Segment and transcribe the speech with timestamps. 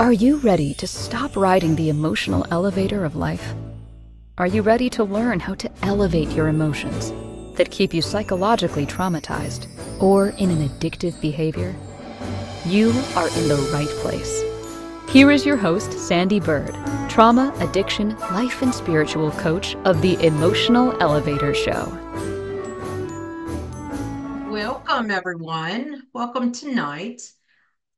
[0.00, 3.52] Are you ready to stop riding the emotional elevator of life?
[4.38, 7.12] Are you ready to learn how to elevate your emotions
[7.58, 9.66] that keep you psychologically traumatized
[10.00, 11.76] or in an addictive behavior?
[12.64, 14.42] You are in the right place.
[15.10, 16.74] Here is your host, Sandee Byrd,
[17.10, 21.84] trauma, addiction, life, and spiritual coach of the Emotional Elevator Show.
[24.50, 26.04] Welcome, everyone.
[26.14, 27.20] Welcome tonight.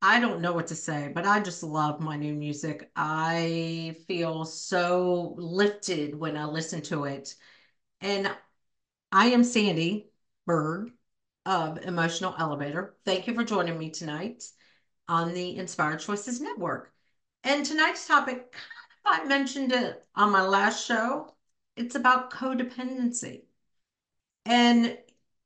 [0.05, 2.91] I don't know what to say, but I just love my new music.
[2.93, 7.33] I feel so lifted when I listen to it.
[8.01, 8.29] And
[9.13, 10.07] I am Sandee
[10.45, 10.91] Byrd
[11.45, 12.97] of Emotional Elevator.
[13.05, 14.43] Thank you for joining me tonight
[15.07, 16.91] on the Inspired Choices Network.
[17.45, 21.33] And tonight's topic, kind of I mentioned it on my last show.
[21.77, 23.43] It's about codependency.
[24.45, 24.97] And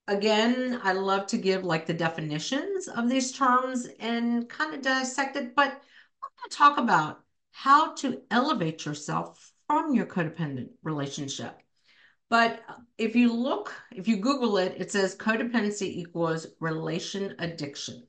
[0.08, 5.36] again, I love to give like the definitions of these terms and kind of dissect
[5.36, 7.22] it, but we're going to talk about
[7.52, 11.60] how to elevate yourself from your codependent relationship.
[12.30, 12.62] But
[12.98, 18.06] if you look, if you Google it, it says codependency equals relation addiction.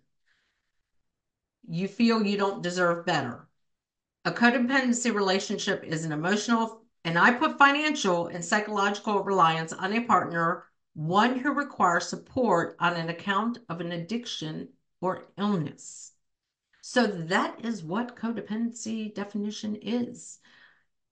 [1.68, 3.48] You feel you don't deserve better.
[4.24, 10.00] A codependency relationship is an emotional, and I put financial and psychological reliance on a
[10.00, 10.64] partner
[10.98, 14.68] one who requires support on an account of an addiction
[15.00, 16.10] or illness.
[16.80, 20.40] So that is what codependency definition is.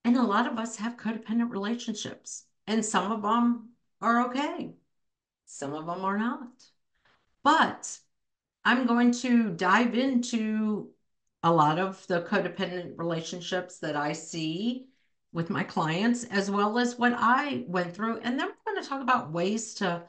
[0.05, 3.69] And a lot of us have codependent relationships, and some of them
[4.01, 4.75] are okay,
[5.45, 6.65] some of them are not.
[7.45, 7.97] But
[8.65, 10.91] I'm going to dive into
[11.45, 14.87] a lot of the codependent relationships that I see
[15.33, 18.19] with my clients, as well as what I went through.
[18.19, 18.49] And then
[18.83, 20.05] talk about ways to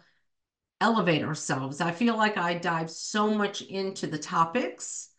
[0.80, 1.82] elevate ourselves.
[1.82, 5.10] I feel like I dive so much into the topics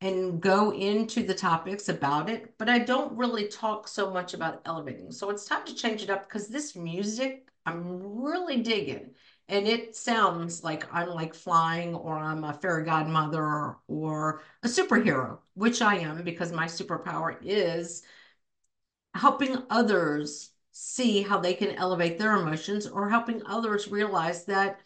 [0.00, 4.62] and go into the topics about it, but I don't really talk so much about
[4.64, 5.12] elevating.
[5.12, 9.10] So it's time to change it up because this music I'm really digging.
[9.48, 15.38] And it sounds like I'm like flying or I'm a fairy godmother or a superhero,
[15.54, 18.02] which I am because my superpower is
[19.14, 24.80] helping others see how they can elevate their emotions or helping others realize that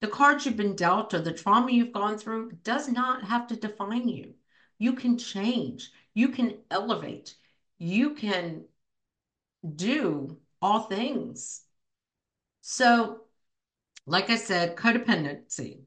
[0.00, 3.56] the cards you've been dealt or the trauma you've gone through does not have to
[3.56, 4.34] define you.
[4.78, 7.36] You can change, you can elevate,
[7.78, 8.64] you can
[9.76, 11.62] do all things.
[12.60, 13.22] So,
[14.06, 15.80] like I said, codependency.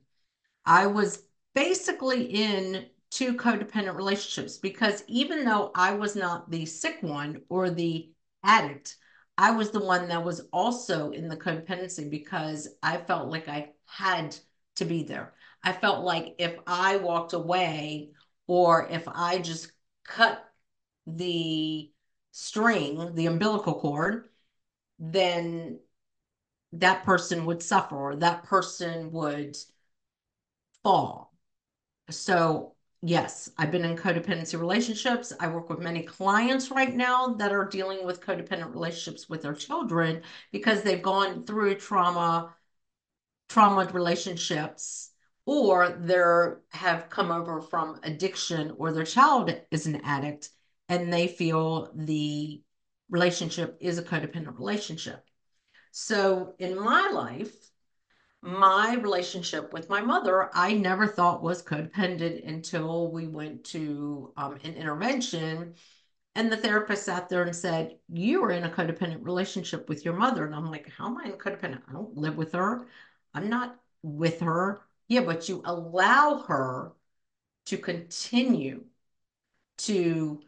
[0.65, 1.23] I was
[1.53, 7.69] basically in two codependent relationships because even though I was not the sick one or
[7.69, 8.09] the
[8.43, 8.97] addict,
[9.37, 13.73] I was the one that was also in the codependency because I felt like I
[13.85, 14.35] had
[14.75, 15.33] to be there.
[15.63, 18.11] I felt like if I walked away
[18.47, 19.71] or if I just
[20.05, 20.43] cut
[21.07, 21.91] the
[22.31, 24.29] string, the umbilical cord,
[24.99, 25.79] then
[26.73, 29.57] that person would suffer or that person would
[30.83, 31.33] fall.
[32.09, 32.74] So
[33.07, 35.31] Yes, I've been in codependency relationships.
[35.39, 39.53] I work with many clients right now that are dealing with codependent relationships with their
[39.53, 42.55] children because they've gone through trauma,
[43.47, 45.11] trauma relationships,
[45.45, 50.49] or they have come over from addiction, or their child is an addict,
[50.89, 52.59] and they feel the
[53.11, 55.23] relationship is a codependent relationship.
[55.91, 57.53] So in my life,
[58.45, 64.59] my relationship with my mother, I never thought was codependent until we went to um,
[64.63, 65.75] an intervention.
[66.35, 70.15] And the therapist sat there and said, You are in a codependent relationship with your
[70.15, 70.45] mother.
[70.45, 71.83] And I'm like, How am I in codependent?
[71.89, 72.87] I don't live with her.
[73.33, 74.81] I'm not with her.
[75.07, 76.93] Yeah, but you allow her
[77.67, 78.85] to continue
[79.77, 80.41] to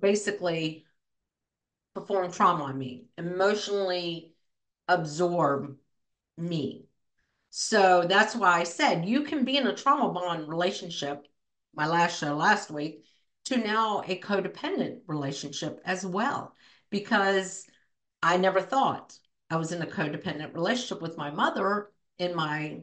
[0.00, 0.84] basically
[1.94, 4.33] perform trauma on me, emotionally
[4.88, 5.76] absorb
[6.36, 6.86] me.
[7.50, 11.26] So that's why I said you can be in a trauma bond relationship,
[11.74, 13.04] my last show last week,
[13.44, 16.54] to now a codependent relationship as well,
[16.90, 17.66] because
[18.22, 19.16] I never thought
[19.50, 22.80] I was in a codependent relationship with my mother in my,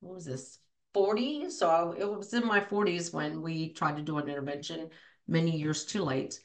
[0.00, 0.58] what was this,
[0.94, 1.58] 40s?
[1.58, 4.90] So it was in my 40s when we tried to do an intervention
[5.28, 6.40] many years too late.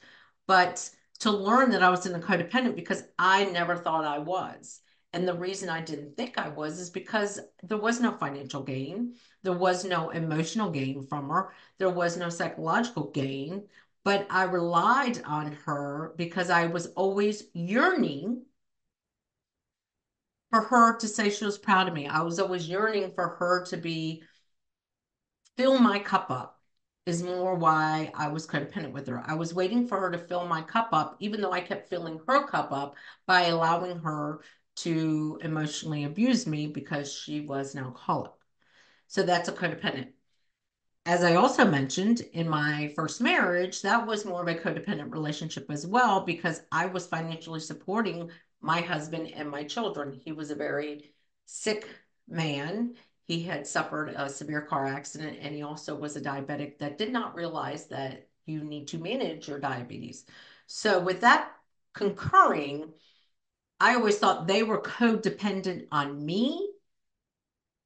[0.46, 0.88] But
[1.20, 4.80] to learn that I was in a codependent because I never thought I was.
[5.12, 9.14] And the reason I didn't think I was is because there was no financial gain.
[9.42, 11.52] There was no emotional gain from her.
[11.78, 13.68] There was no psychological gain.
[14.04, 18.42] But I relied on her because I was always yearning
[20.50, 22.06] for her to say she was proud of me.
[22.06, 24.22] I was always yearning for her to be,
[25.56, 26.55] fill my cup up
[27.06, 29.22] is more why I was codependent with her.
[29.24, 32.20] I was waiting for her to fill my cup up, even though I kept filling
[32.26, 34.40] her cup up by allowing her
[34.76, 38.32] to emotionally abuse me because she was an alcoholic.
[39.06, 40.08] So that's a codependent.
[41.06, 45.70] As I also mentioned in my first marriage, that was more of a codependent relationship
[45.70, 48.30] as well because I was financially supporting
[48.60, 50.12] my husband and my children.
[50.12, 51.14] He was a very
[51.44, 51.88] sick
[52.26, 52.96] man.
[53.26, 57.12] He had suffered a severe car accident and he also was a diabetic that did
[57.12, 60.24] not realize that you need to manage your diabetes.
[60.66, 61.50] So, with that
[61.92, 62.92] concurring,
[63.80, 66.70] I always thought they were codependent on me.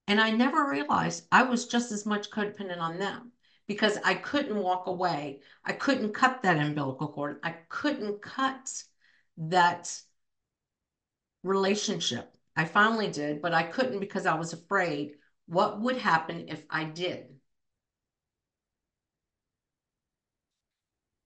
[0.07, 3.33] And I never realized I was just as much codependent on them
[3.67, 5.41] because I couldn't walk away.
[5.65, 7.39] I couldn't cut that umbilical cord.
[7.43, 8.83] I couldn't cut
[9.39, 10.03] that
[11.43, 12.37] relationship.
[12.57, 15.13] I finally did, but I couldn't because I was afraid
[15.51, 17.41] what would happen if I did.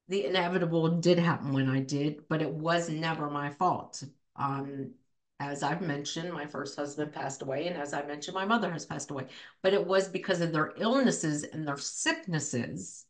[0.09, 4.03] The inevitable did happen when I did, but it was never my fault.
[4.37, 4.95] Um,
[5.41, 8.87] as I've mentioned, my first husband passed away, and as I mentioned, my mother has
[8.87, 9.29] passed away.
[9.63, 13.05] But it was because of their illnesses and their sicknesses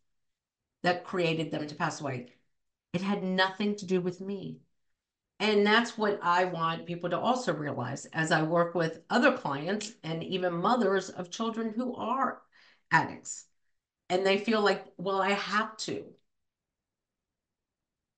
[0.83, 2.35] that created them to pass away.
[2.95, 4.64] It had nothing to do with me.
[5.41, 9.93] And that's what I want people to also realize as I work with other clients
[10.05, 12.41] and even mothers of children who are
[12.91, 13.45] addicts.
[14.09, 16.05] And they feel like, well, I have to.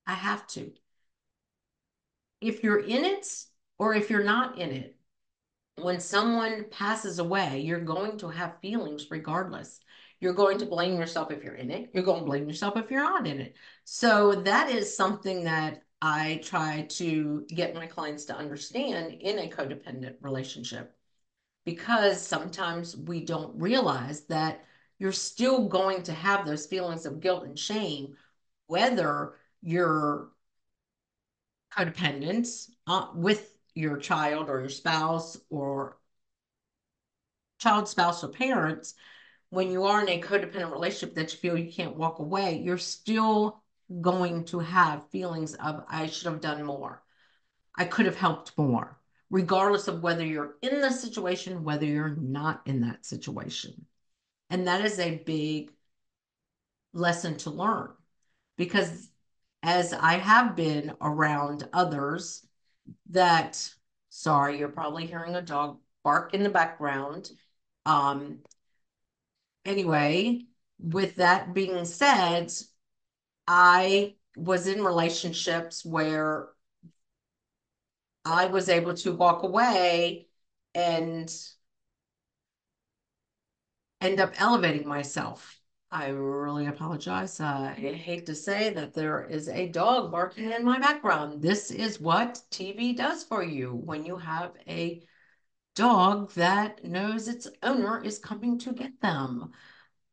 [0.05, 0.71] I have to.
[2.39, 3.27] If you're in it
[3.79, 4.95] or if you're not in it,
[5.81, 9.79] when someone passes away, you're going to have feelings regardless.
[10.19, 11.91] You're going to blame yourself if you're in it.
[11.93, 13.55] You're going to blame yourself if you're not in it.
[13.83, 19.49] So that is something that I try to get my clients to understand in a
[19.49, 20.95] codependent relationship
[21.65, 24.63] because sometimes we don't realize that
[24.99, 28.15] you're still going to have those feelings of guilt and shame,
[28.67, 30.29] whether you're
[31.75, 35.97] codependent uh, with your child or your spouse or
[37.59, 38.95] child, spouse, or parents.
[39.49, 42.77] When you are in a codependent relationship that you feel you can't walk away, you're
[42.77, 43.63] still
[44.01, 47.01] going to have feelings of, I should have done more.
[47.75, 48.99] I could have helped more,
[49.29, 53.85] regardless of whether you're in the situation, whether you're not in that situation.
[54.49, 55.71] And that is a big
[56.93, 57.89] lesson to learn
[58.57, 59.09] because
[59.63, 62.45] as I have been around others
[63.09, 63.69] that,
[64.09, 67.29] sorry, you're probably hearing a dog bark in the background.
[67.85, 68.39] Um,
[69.65, 70.45] anyway,
[70.79, 72.51] with that being said,
[73.47, 76.49] I was in relationships where
[78.25, 80.27] I was able to walk away
[80.75, 81.33] and
[84.01, 85.59] end up elevating myself.
[85.89, 87.39] I really apologize.
[87.39, 91.41] Uh, I hate to say that there is a dog barking in my background.
[91.41, 95.07] This is what TV does for you when you have a
[95.75, 99.51] dog that knows its owner is coming to get them.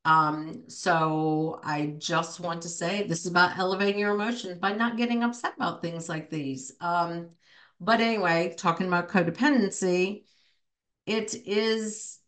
[0.05, 4.99] Um, so I just want to say this is about elevating your emotions by not
[4.99, 6.73] getting upset about things like these.
[6.81, 7.31] Um,
[7.81, 10.25] but anyway, talking about codependency,
[11.07, 12.19] it is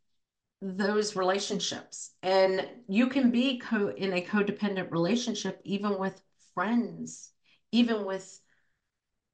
[0.63, 2.13] those relationships.
[2.23, 6.21] And you can be co in a codependent relationship even with
[6.55, 7.31] friends,
[7.73, 8.41] even with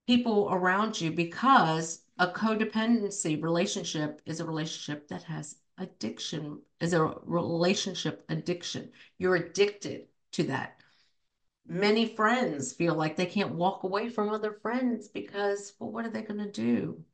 [0.07, 7.15] people around you, because a codependency relationship is a relationship that has addiction is a
[7.25, 8.93] relationship addiction.
[9.19, 10.81] You're addicted to that.
[11.67, 16.11] Many friends feel like they can't walk away from other friends because, well, what are
[16.11, 17.05] they going to do?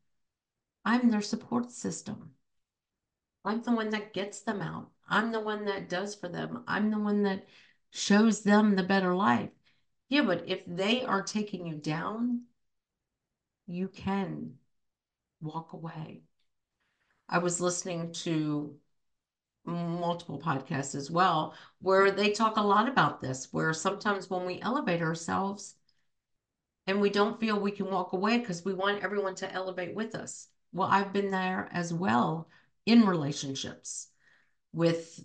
[0.84, 2.32] I'm their support system.
[3.44, 4.90] I'm the one that gets them out.
[5.08, 6.64] I'm the one that does for them.
[6.66, 7.46] I'm the one that
[7.90, 9.50] shows them the better life.
[10.08, 12.42] Yeah, but if they are taking you down,
[13.66, 14.54] you can
[15.40, 16.22] walk away.
[17.28, 18.74] I was listening to
[19.64, 24.60] multiple podcasts as well, where they talk a lot about this, where sometimes when we
[24.60, 25.74] elevate ourselves
[26.86, 30.14] and we don't feel we can walk away because we want everyone to elevate with
[30.14, 30.48] us.
[30.72, 32.48] Well, I've been there as well
[32.86, 34.08] in relationships
[34.72, 35.22] with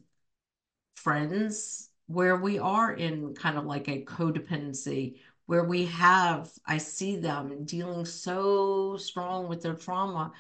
[0.96, 7.18] friends where we are in kind of like a codependency where we have, I see
[7.18, 10.34] them dealing so strong with their trauma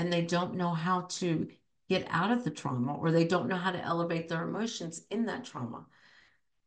[0.00, 1.46] and they don't know how to
[1.90, 5.26] get out of the trauma or they don't know how to elevate their emotions in
[5.26, 5.84] that trauma.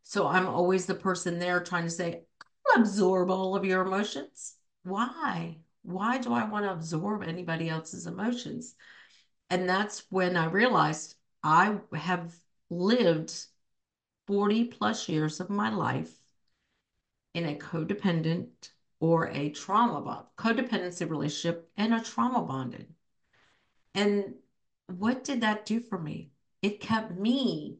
[0.03, 2.25] So I'm always the person there trying to say,
[2.75, 4.53] absorb all of your emotions.
[4.83, 5.57] Why?
[5.81, 8.75] Why do I want to absorb anybody else's emotions?
[9.49, 12.35] And that's when I realized I have
[12.69, 13.33] lived
[14.27, 16.13] 40 plus years of my life
[17.33, 22.93] in a codependent or a trauma bond, codependency relationship and a trauma bonded.
[23.95, 24.35] And
[24.87, 26.31] what did that do for me?
[26.61, 27.77] It kept me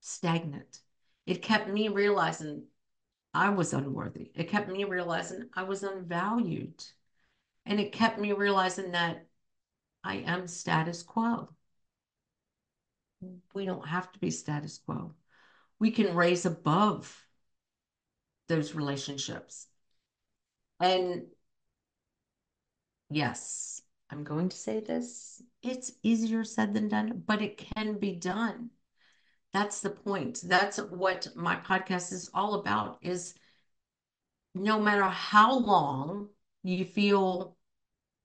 [0.00, 0.80] stagnant.
[1.26, 2.64] It kept me realizing
[3.32, 4.30] I was unworthy.
[4.34, 6.84] It kept me realizing I was unvalued.
[7.66, 9.26] And it kept me realizing that
[10.04, 11.48] I am status quo.
[13.54, 15.14] We don't have to be status quo.
[15.78, 17.24] We can raise above
[18.48, 19.66] those relationships.
[20.78, 21.24] And
[23.10, 23.73] yes,
[24.10, 25.42] I'm going to say this.
[25.62, 28.70] It's easier said than done, but it can be done.
[29.52, 30.40] That's the point.
[30.44, 33.34] That's what my podcast is all about is
[34.54, 36.28] no matter how long
[36.62, 37.56] you feel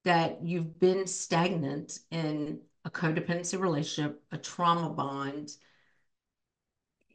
[0.05, 5.51] that you've been stagnant in a codependency relationship, a trauma bond,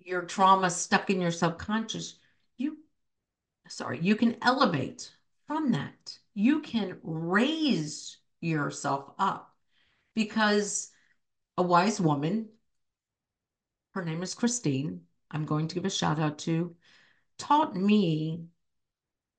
[0.05, 2.19] your trauma stuck in your subconscious,
[2.57, 2.79] you
[3.69, 5.11] sorry, you can elevate
[5.47, 6.19] from that.
[6.35, 8.19] You can raise
[8.51, 9.55] yourself up
[10.15, 10.91] because
[11.57, 12.49] a wise woman,
[13.93, 16.75] her name is Christine, I'm going to give a shout out to,
[17.39, 18.47] taught me,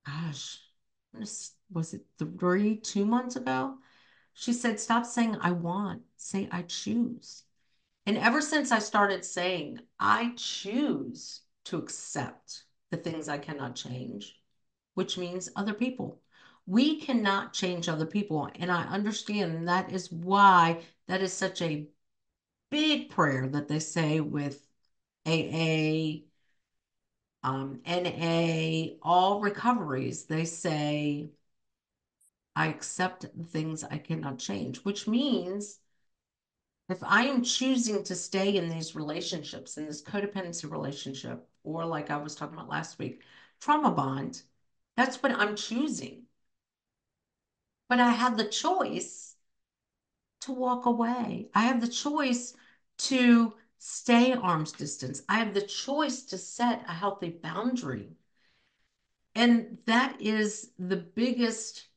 [0.05, 0.59] gosh,
[1.13, 3.77] was it three, two months ago?
[4.33, 7.43] She said, Stop saying I want, say I choose.
[8.05, 14.35] And ever since I started saying I choose to accept the things I cannot change,
[14.93, 16.21] which means other people.
[16.67, 18.49] We cannot change other people.
[18.55, 21.87] And I understand that is why that is such a
[22.71, 24.67] big prayer that they say with
[25.25, 26.25] AA,
[27.43, 30.25] um, NA, all recoveries.
[30.25, 31.31] They say,
[32.53, 35.79] I accept the things I cannot change, which means
[36.89, 42.09] if I am choosing to stay in these relationships, in this codependency relationship, or like
[42.11, 43.21] I was talking about last week,
[43.59, 44.41] trauma bond,
[44.97, 46.24] that's what I'm choosing.
[47.87, 49.35] But I have the choice
[50.41, 51.49] to walk away.
[51.53, 52.53] I have the choice
[52.97, 55.21] to stay arm's distance.
[55.27, 58.15] I have the choice to set a healthy boundary.
[59.35, 61.87] And that is the biggest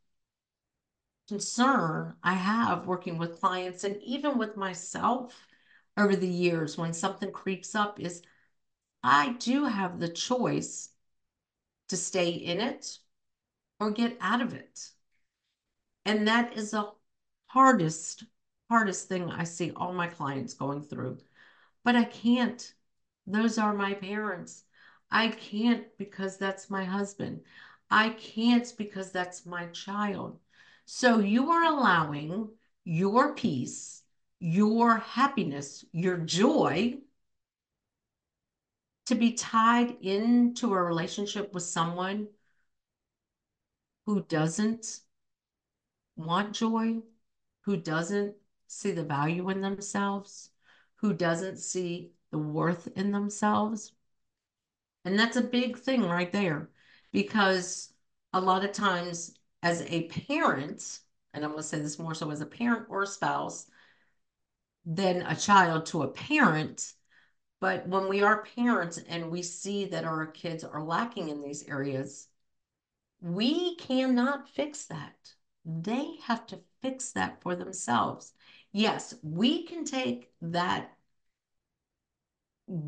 [1.29, 5.47] concern I have working with clients and even with myself
[5.97, 8.23] over the years when something creeps up is
[9.03, 10.91] I do have the choice
[11.89, 12.99] to stay in it
[13.81, 14.93] or get out of it.
[16.09, 16.91] And that is the
[17.49, 18.25] hardest,
[18.71, 21.19] hardest thing I see all my clients going through.
[21.85, 22.75] But I can't.
[23.27, 24.65] Those are my parents.
[25.11, 27.43] I can't because that's my husband.
[27.91, 30.39] I can't because that's my child.
[30.87, 32.49] So you are allowing
[32.85, 34.03] your peace,
[34.41, 37.01] your happiness, your joy
[39.05, 42.29] to be tied into a relationship with someone
[44.07, 45.01] who doesn't
[46.19, 46.99] want joy,
[47.63, 48.35] who doesn't
[48.67, 50.51] see the value in themselves,
[50.97, 53.93] who doesn't see the worth in themselves.
[55.05, 56.71] And that's a big thing right there
[57.13, 57.93] because
[58.33, 61.01] a lot of times as a parent,
[61.33, 63.67] and I'm going to say this more so as a parent or a spouse
[64.85, 66.93] than a child to a parent.
[67.61, 71.65] But when we are parents and we see that our kids are lacking in these
[71.65, 72.29] areas,
[73.21, 75.17] we cannot fix that.
[75.69, 78.33] They have to fix that for themselves.
[78.73, 80.97] Yes, we can take that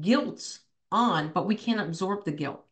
[0.01, 0.61] guilt
[0.93, 2.65] on, but we can't absorb the guilt.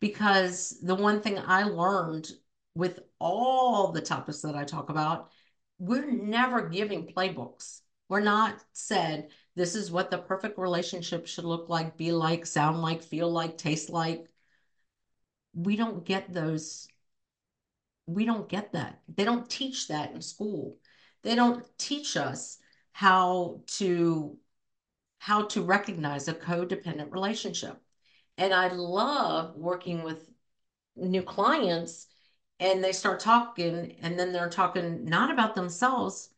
[0.00, 2.30] Because the one thing I learned
[2.74, 5.30] with all the topics that I talk about,
[5.78, 7.82] we're never giving playbooks.
[8.08, 12.80] We're not said, this is what the perfect relationship should look like, be like, sound
[12.82, 14.26] like, feel like, taste like.
[15.54, 16.88] We don't get those.
[18.14, 19.00] We don't get that.
[19.14, 20.76] They don't teach that in school.
[21.22, 22.58] They don't teach us
[22.92, 24.36] how to
[25.18, 27.80] how to recognize a codependent relationship.
[28.38, 30.30] And I love working with
[30.96, 32.06] new clients
[32.58, 36.30] and they start talking and then they're talking not about themselves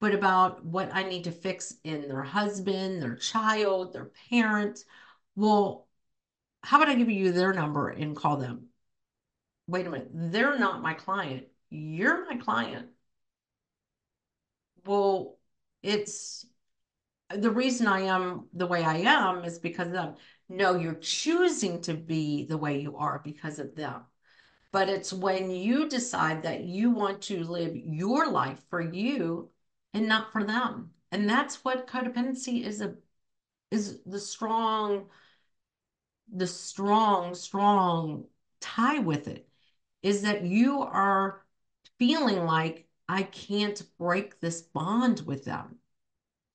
[0.00, 4.84] but about what i need to fix in their husband their child their parent
[5.36, 5.86] well
[6.62, 8.67] how about i give you their number and call them
[9.68, 11.46] wait a minute they're not my client.
[11.70, 12.88] You're my client.
[14.84, 15.38] Well
[15.82, 16.44] it's
[17.30, 20.14] the reason i am the way i am is because of them.
[20.48, 24.02] No you're choosing to be the way you are because of them.
[24.72, 29.50] But it's when you decide that you want to live your life for you
[29.94, 30.90] and not for them.
[31.12, 32.96] And that's what codependency is a
[33.70, 35.06] is the strong,
[36.32, 38.24] the strong, strong
[38.60, 39.47] tie with it
[40.02, 41.44] is that you are
[41.98, 45.76] feeling like I can't break this bond with them.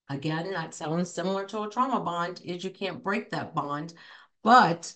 [0.09, 3.93] Again, that sounds similar to a trauma bond, is you can't break that bond.
[4.43, 4.93] But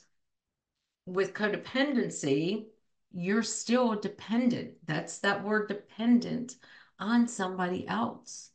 [1.06, 2.66] with codependency,
[3.14, 4.74] you're still dependent.
[4.86, 6.56] That's that word dependent
[7.00, 8.52] on somebody else.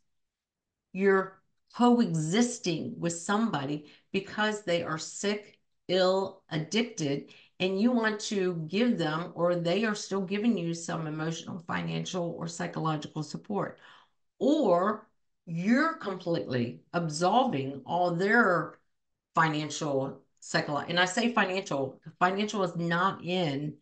[0.93, 1.41] You're
[1.75, 5.59] coexisting with somebody because they are sick,
[5.89, 7.33] ill, addicted,
[7.63, 12.35] and you want to give them, or they are still giving you some emotional, financial,
[12.37, 13.79] or psychological support.
[14.41, 15.07] Or
[15.47, 18.81] you're completely absolving all their
[19.37, 23.77] financial, psychological, and I say financial, financial is not in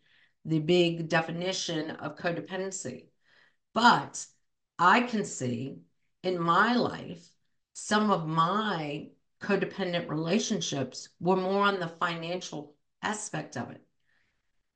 [0.45, 3.07] the big definition of codependency.
[3.73, 4.23] But
[4.77, 5.79] I can see
[6.21, 7.27] in my life
[7.73, 9.07] some of my
[9.41, 13.81] codependent relationships were more on the financial aspect of it.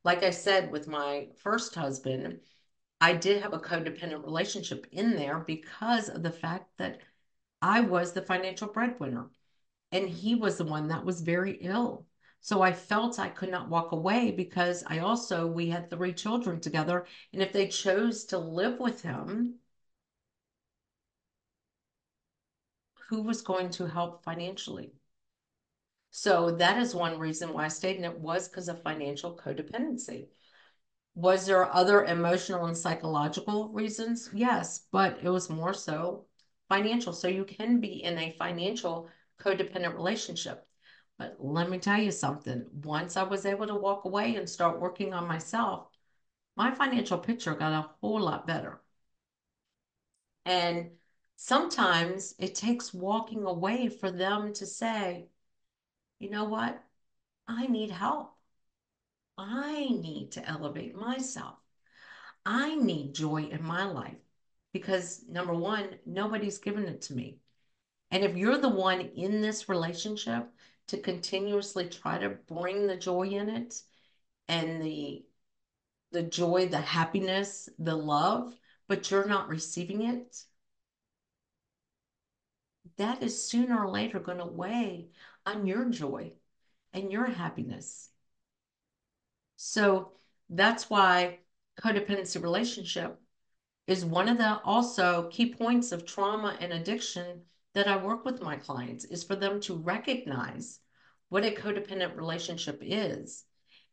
[0.04, 2.40] Like I said, with my first husband,
[3.00, 7.00] I did have a codependent relationship in there because of the fact that
[7.62, 9.30] I was the financial breadwinner
[9.92, 12.06] and he was the one that was very ill.
[12.40, 16.60] So I felt I could not walk away because I also, we had three children
[16.60, 17.06] together.
[17.32, 19.60] And if they chose to live with him,
[23.08, 24.92] who was going to help financially?
[26.18, 30.28] So that is one reason why I stayed, and it was because of financial codependency.
[31.14, 34.30] Was there other emotional and psychological reasons?
[34.32, 36.24] Yes, but it was more so
[36.70, 37.12] financial.
[37.12, 40.66] So you can be in a financial codependent relationship.
[41.18, 42.64] But let me tell you something.
[42.82, 45.88] Once I was able to walk away and start working on myself,
[46.56, 48.80] my financial picture got a whole lot better.
[50.46, 50.92] And
[51.36, 55.28] sometimes it takes walking away for them to say,
[56.18, 56.82] you know what?
[57.48, 58.34] I need help.
[59.38, 61.56] I need to elevate myself.
[62.44, 64.18] I need joy in my life
[64.72, 67.38] because number one, nobody's given it to me.
[68.10, 70.48] And if you're the one in this relationship
[70.88, 73.82] to continuously try to bring the joy in it
[74.48, 75.24] and the
[76.12, 78.54] the joy, the happiness, the love,
[78.88, 80.44] but you're not receiving it,
[82.96, 85.08] that is sooner or later going to weigh
[85.46, 86.32] on your joy
[86.92, 88.10] and your happiness.
[89.56, 90.12] So
[90.50, 91.38] that's why
[91.80, 93.18] codependency relationship
[93.86, 97.42] is one of the also key points of trauma and addiction
[97.74, 100.80] that I work with my clients is for them to recognize
[101.28, 103.44] what a codependent relationship is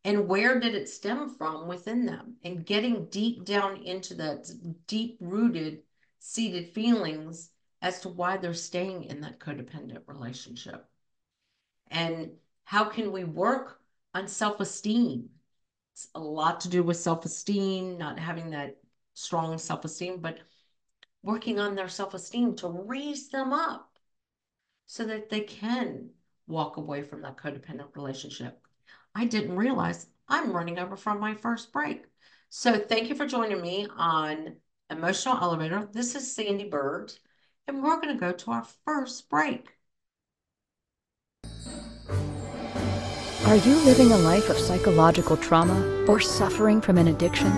[0.03, 4.49] and where did it stem from within them and getting deep down into that
[4.87, 5.83] deep rooted
[6.19, 10.87] seated feelings as to why they're staying in that codependent relationship
[11.93, 12.31] and
[12.65, 13.79] how can we work
[14.13, 15.29] on self-esteem
[15.93, 18.75] it's a lot to do with self-esteem not having that
[19.13, 20.39] strong self-esteem but
[21.23, 23.93] working on their self-esteem to raise them up
[24.85, 26.09] so that they can
[26.47, 28.59] walk away from that codependent relationship.
[29.15, 32.03] I didn't realize I'm running over from my first break.
[32.49, 34.57] So thank you for joining me on
[34.89, 35.87] Emotional Elevator.
[35.91, 37.13] This is Sandee Byrd,
[37.67, 39.69] and we're going to go to our first break.
[43.45, 47.51] Are you living a life of psychological trauma or suffering from an addiction?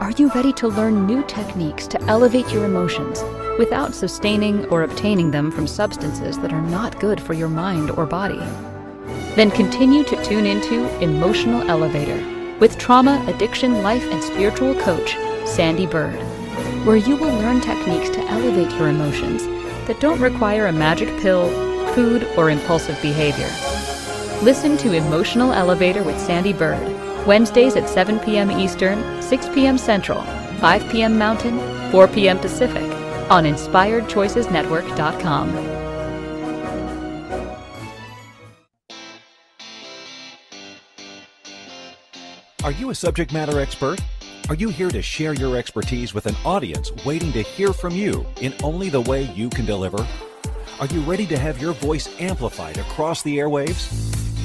[0.00, 3.22] Are you ready to learn new techniques to elevate your emotions
[3.58, 8.06] without sustaining or obtaining them from substances that are not good for your mind or
[8.06, 8.38] body?
[9.36, 15.90] Then continue to tune into Emotional Elevator with trauma, addiction, life, and spiritual coach, Sandee
[15.90, 16.16] Byrd,
[16.86, 19.44] where you will learn techniques to elevate your emotions
[19.86, 21.50] that don't require a magic pill,
[21.92, 23.50] food, or impulsive behavior.
[24.42, 28.50] Listen to Emotional Elevator with Sandee Byrd Wednesdays at 7 p.m.
[28.50, 29.78] Eastern, 6 p.m.
[29.78, 30.20] Central,
[30.60, 31.16] 5 p.m.
[31.18, 31.58] Mountain,
[31.90, 32.38] 4 p.m.
[32.38, 32.82] Pacific
[33.30, 35.56] on InspiredChoicesNetwork.com.
[42.62, 44.02] Are you a subject matter expert?
[44.50, 48.26] Are you here to share your expertise with an audience waiting to hear from you
[48.42, 50.06] in only the way you can deliver?
[50.78, 54.25] Are you ready to have your voice amplified across the airwaves?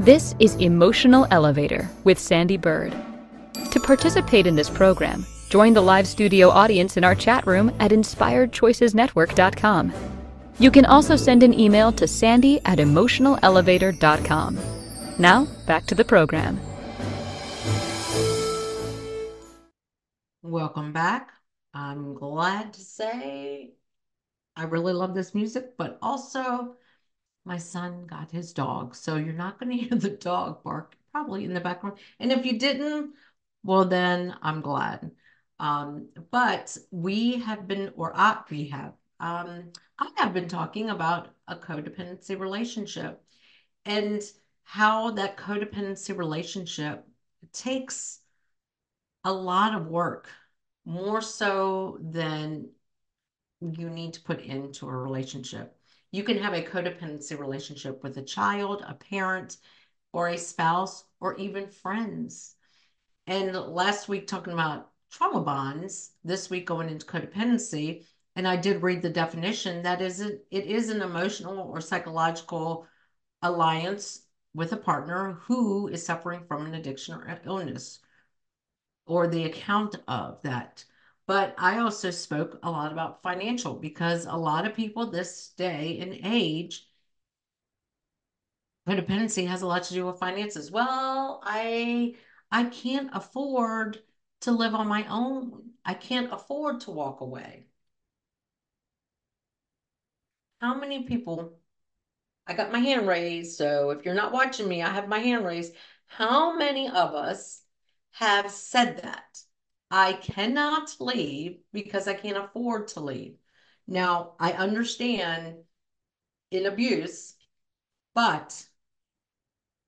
[0.00, 2.94] This is Emotional Elevator with Sandee Byrd.
[3.72, 7.90] To participate in this program, join the live studio audience in our chat room at
[7.90, 9.92] inspiredchoicesnetwork.com.
[10.60, 14.58] You can also send an email to sandy at emotionalelevator.com.
[15.18, 16.60] Now, back to the program.
[20.42, 21.32] Welcome back.
[21.74, 23.72] I'm glad to say
[24.54, 26.76] I really love this music, but also
[27.48, 28.94] my son got his dog.
[28.94, 31.98] So you're not going to hear the dog bark probably in the background.
[32.20, 33.14] And if you didn't,
[33.64, 35.10] well, then I'm glad.
[35.58, 41.30] Um, but we have been, or I, we have, um, I have been talking about
[41.48, 43.20] a codependency relationship
[43.84, 44.22] and
[44.62, 47.04] how that codependency relationship
[47.52, 48.20] takes
[49.24, 50.28] a lot of work,
[50.84, 52.68] more so than
[53.60, 55.77] you need to put into a relationship.
[56.10, 59.58] You can have a codependency relationship with a child, a parent,
[60.12, 62.54] or a spouse, or even friends.
[63.26, 68.82] And last week, talking about trauma bonds, this week going into codependency, and I did
[68.82, 72.86] read the definition that is it, it is an emotional or psychological
[73.42, 74.22] alliance
[74.54, 78.00] with a partner who is suffering from an addiction or illness
[79.06, 80.84] or the account of that.
[81.28, 86.00] But I also spoke a lot about financial because a lot of people this day
[86.00, 86.88] and age,
[88.88, 90.70] codependency has a lot to do with finances.
[90.70, 92.16] Well, I
[92.50, 94.02] I can't afford
[94.40, 95.74] to live on my own.
[95.84, 97.66] I can't afford to walk away.
[100.60, 101.58] How many people?
[102.46, 105.44] I got my hand raised, so if you're not watching me, I have my hand
[105.44, 105.74] raised.
[106.06, 107.62] How many of us
[108.12, 109.42] have said that?
[109.90, 113.36] I cannot leave because I can't afford to leave.
[113.86, 115.56] Now, I understand
[116.50, 117.34] in abuse,
[118.14, 118.62] but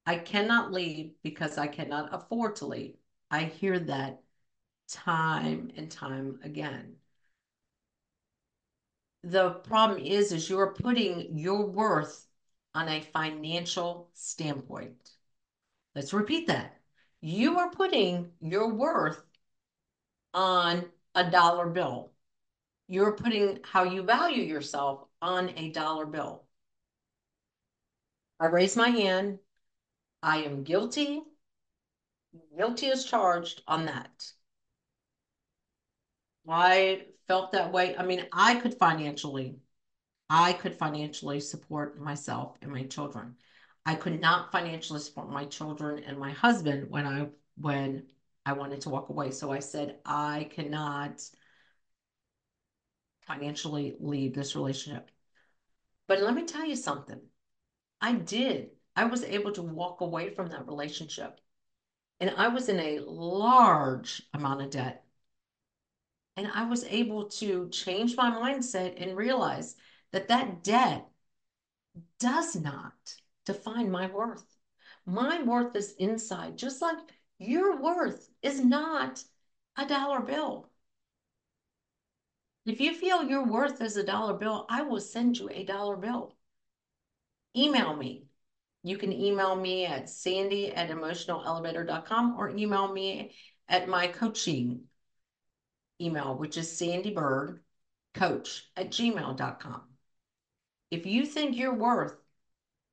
[0.07, 2.97] I cannot leave because I cannot afford to leave.
[3.31, 4.23] I hear that
[4.89, 6.97] time and time again.
[9.23, 12.27] The problem is, is you're putting your worth
[12.75, 15.11] on a financial standpoint.
[15.95, 16.81] Let's repeat that.
[17.21, 19.23] You are putting your worth
[20.35, 22.13] on a dollar bill.
[22.89, 26.45] You're putting how you value yourself on a dollar bill.
[28.39, 29.39] I raise my hand.
[30.23, 31.23] I am guilty.
[32.57, 34.33] Guilty as charged on that.
[36.49, 37.97] I felt that way.
[37.97, 39.59] I mean, I could financially,
[40.29, 43.37] I could financially support myself and my children.
[43.87, 48.07] I could not financially support my children and my husband when I when
[48.45, 49.31] I wanted to walk away.
[49.31, 51.23] So I said, I cannot
[53.27, 55.11] financially leave this relationship.
[56.09, 57.21] But let me tell you something.
[58.01, 58.71] I did.
[58.97, 61.41] I was able to walk away from that relationship.
[62.19, 65.05] And I was in a large amount of debt.
[66.37, 69.77] And I was able to change my mindset and realize
[70.13, 71.07] that that debt
[72.19, 72.95] does not
[73.47, 74.45] define my worth.
[75.07, 76.99] My worth is inside, just like
[77.41, 79.25] your worth is not
[79.77, 80.69] a dollar bill.
[82.67, 85.97] If you feel your worth is a dollar bill, I will send you a dollar
[85.97, 86.37] bill.
[87.57, 88.27] Email me.
[88.83, 93.33] You can email me at sandy at emotionalelevator.com or email me
[93.69, 94.83] at my coaching
[95.99, 97.61] email, which is sandybird
[98.13, 99.83] coach at gmail.com.
[100.91, 102.17] If you think your worth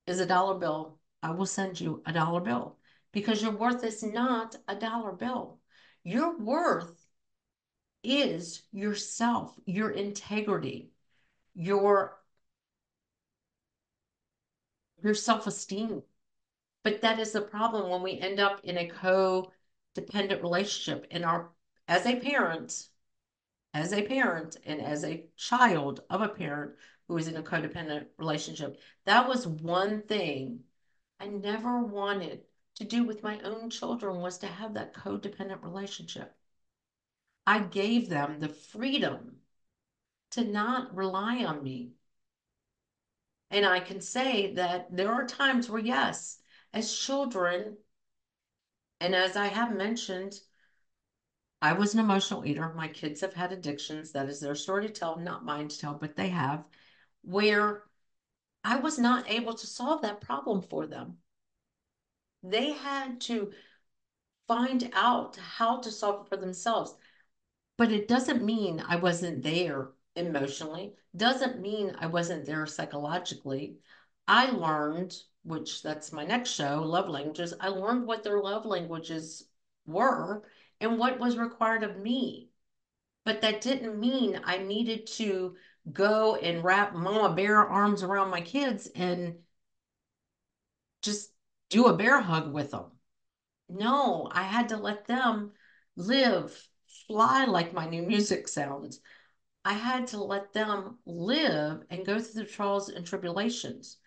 [0.06, 2.77] is a dollar bill, I will send you a dollar bill
[3.12, 5.60] because your worth is not a dollar bill.
[6.04, 7.08] Your worth
[8.04, 10.92] is yourself, your integrity,
[11.54, 12.18] your
[15.04, 16.02] your self-esteem.
[16.84, 21.52] But that is the problem when we end up in a codependent relationship in our
[21.88, 22.88] as a parent,
[23.74, 26.76] as a parent and as a child of a parent
[27.08, 28.80] who is in a codependent relationship.
[29.06, 30.62] That was one thing
[31.20, 32.42] I never wanted
[32.78, 36.36] to do with my own children was to have that codependent relationship.
[37.46, 39.38] I gave them the freedom
[40.32, 41.94] to not rely on me.
[43.50, 46.38] And I can say that there are times where, yes,
[46.74, 47.78] as children,
[49.00, 50.34] and as I have mentioned,
[51.62, 52.74] I was an emotional eater.
[52.76, 54.12] My kids have had addictions.
[54.12, 56.68] That is their story to tell, not mine to tell, but they have,
[57.24, 57.84] where
[58.64, 61.18] I was not able to solve that problem for them.
[62.44, 63.52] They had to
[64.48, 66.96] find out how to solve it for themselves.
[67.78, 73.78] But it doesn't mean I wasn't there emotionally doesn't mean I wasn't there psychologically.
[74.28, 77.54] I learned, which that's my next show, love languages.
[77.60, 79.48] I learned what their love languages
[79.86, 80.44] were
[80.80, 82.50] and what was required of me.
[83.26, 85.56] But that didn't mean I needed to
[85.92, 89.40] go and wrap mama bear arms around my kids and
[91.02, 91.32] just
[91.70, 92.86] do a bear hug with them.
[93.70, 95.52] No, I had to let them
[95.96, 96.58] live,
[97.08, 99.00] fly like my new music sounds.
[99.66, 103.98] I had to let them live and go through the trials and tribulations.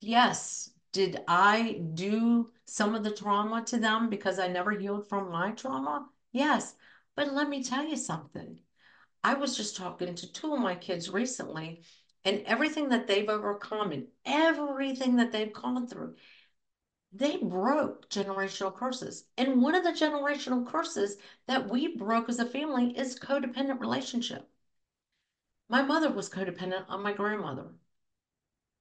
[0.00, 5.30] Yes, did I do some of the trauma to them because I never healed from
[5.30, 6.06] my trauma?
[6.32, 6.74] Yes.
[7.14, 8.58] But let me tell you something.
[9.22, 11.82] I was just talking to two of my kids recently,
[12.24, 16.14] and everything that they've overcome and everything that they've gone through,
[17.12, 19.24] they broke generational curses.
[19.36, 24.48] And one of the generational curses that we broke as a family is codependent relationship.
[25.68, 27.74] My mother was codependent on my grandmother.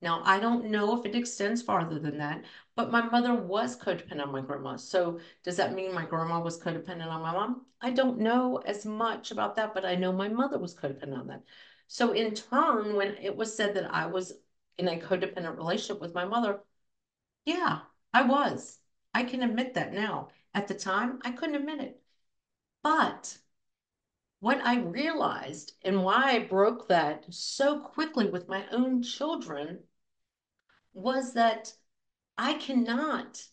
[0.01, 2.43] Now, I don't know if it extends farther than that,
[2.75, 4.75] but my mother was codependent on my grandma.
[4.77, 7.65] So, does that mean my grandma was codependent on my mom?
[7.81, 11.27] I don't know as much about that, but I know my mother was codependent on
[11.27, 11.43] that.
[11.87, 14.33] So, in turn, when it was said that I was
[14.77, 16.61] in a codependent relationship with my mother,
[17.45, 17.81] yeah,
[18.13, 18.79] I was.
[19.13, 20.29] I can admit that now.
[20.53, 22.01] At the time, I couldn't admit it.
[22.83, 23.37] But
[24.39, 29.83] what I realized and why I broke that so quickly with my own children
[30.93, 31.73] was that
[32.37, 33.43] I cannot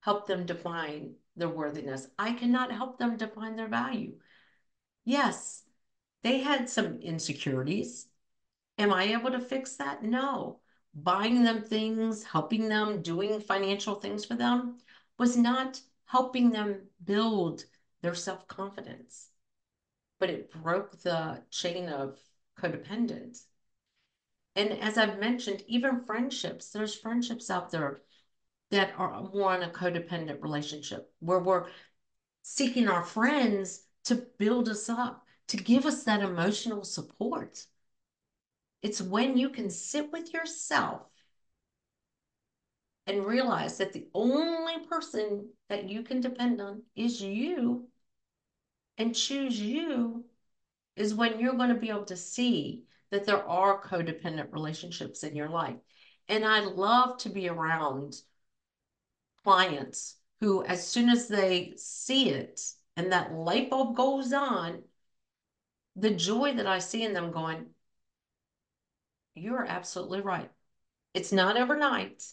[0.00, 2.08] help them define their worthiness.
[2.18, 4.18] I cannot help them define their value.
[5.04, 5.62] Yes,
[6.22, 8.06] they had some insecurities.
[8.78, 10.02] Am I able to fix that?
[10.02, 10.61] No.
[10.94, 14.78] Buying them things, helping them, doing financial things for them
[15.18, 17.64] was not helping them build
[18.02, 19.28] their self confidence,
[20.18, 22.18] but it broke the chain of
[22.58, 23.44] codependence.
[24.54, 28.02] And as I've mentioned, even friendships, there's friendships out there
[28.70, 31.68] that are more in a codependent relationship where we're
[32.42, 37.66] seeking our friends to build us up, to give us that emotional support.
[38.82, 41.02] It's when you can sit with yourself
[43.06, 47.88] and realize that the only person that you can depend on is you
[48.98, 50.24] and choose you
[50.96, 55.34] is when you're going to be able to see that there are codependent relationships in
[55.34, 55.76] your life.
[56.28, 58.14] And I love to be around
[59.44, 62.60] clients who, as soon as they see it
[62.96, 64.82] and that light bulb goes on,
[65.96, 67.66] the joy that I see in them going,
[69.34, 70.50] You're absolutely right.
[71.14, 72.24] It's not overnight.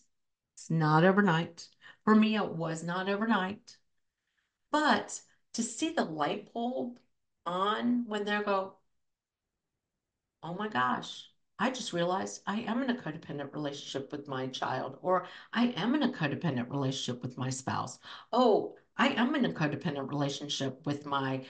[0.55, 1.67] It's not overnight.
[2.05, 3.77] For me, it was not overnight.
[4.71, 5.21] But
[5.53, 6.99] to see the light bulb
[7.45, 8.75] on when they go,
[10.43, 14.97] oh my gosh, I just realized I am in a codependent relationship with my child,
[15.01, 17.99] or I am in a codependent relationship with my spouse.
[18.33, 21.45] Oh, I am in a codependent relationship with my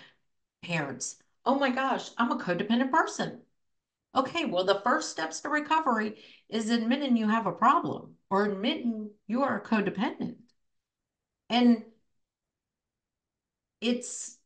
[0.64, 1.18] parents.
[1.46, 3.42] Oh my gosh, I'm a codependent person.
[4.16, 9.12] Okay, well, the first steps to recovery is admitting you have a problem or admitting
[9.28, 10.38] you are codependent.
[11.50, 11.84] And
[13.82, 14.38] it's,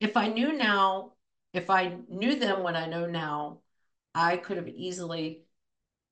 [0.00, 1.12] if I knew now
[1.52, 3.60] if I knew then what I know now,
[4.14, 5.44] I could have easily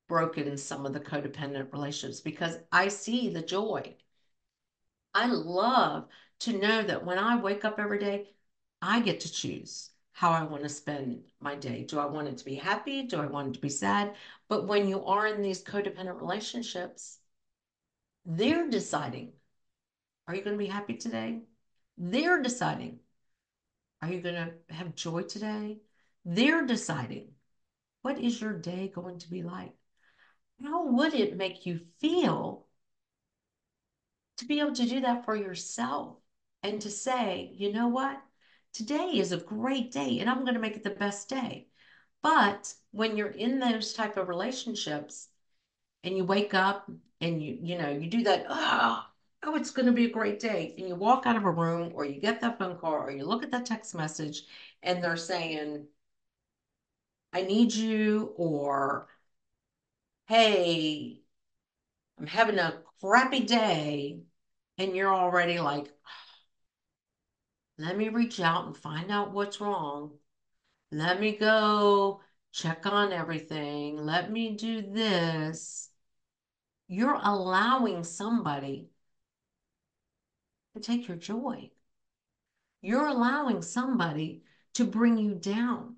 [0.09, 3.97] broken some of the codependent relationships because I see the joy.
[5.15, 6.07] I love
[6.41, 8.29] to know that when I wake up every day,
[8.83, 11.85] I get to choose how I want to spend my day.
[11.85, 13.03] Do I want it to be happy?
[13.03, 14.15] Do I want it to be sad?
[14.49, 17.19] But when you are in these codependent relationships,
[18.25, 19.33] they're deciding
[20.27, 21.43] are you going to be happy today?
[21.99, 23.01] They're deciding
[24.01, 25.81] are you going to have joy today?
[26.25, 27.29] They're deciding.
[28.01, 29.75] What is your day going to be like?
[30.63, 32.65] How would it make you feel
[34.39, 36.17] to be able to do that for yourself
[36.63, 38.19] and to say, you know what?
[38.77, 41.67] Today is a great day and I'm going to make it the best day.
[42.23, 45.29] But when you're in those type of relationships
[46.05, 46.91] and you wake up
[47.23, 49.03] and you, you know, you do that, oh,
[49.45, 50.75] oh, it's going to be a great day.
[50.77, 53.25] And you walk out of a room or you get that phone call or you
[53.25, 54.43] look at that text message
[54.83, 55.87] and they're saying,
[57.33, 59.09] I need you, or
[60.29, 61.23] hey,
[62.19, 64.21] I'm having a crappy day.
[64.79, 65.91] And you're already like,
[67.79, 70.13] let me reach out and find out what's wrong.
[70.91, 72.21] Let me go
[72.53, 73.99] check on everything.
[73.99, 75.91] Let me do this.
[76.89, 78.91] You're allowing somebody
[80.75, 81.71] to take your joy.
[82.81, 84.43] You're allowing somebody
[84.75, 85.97] to bring you down.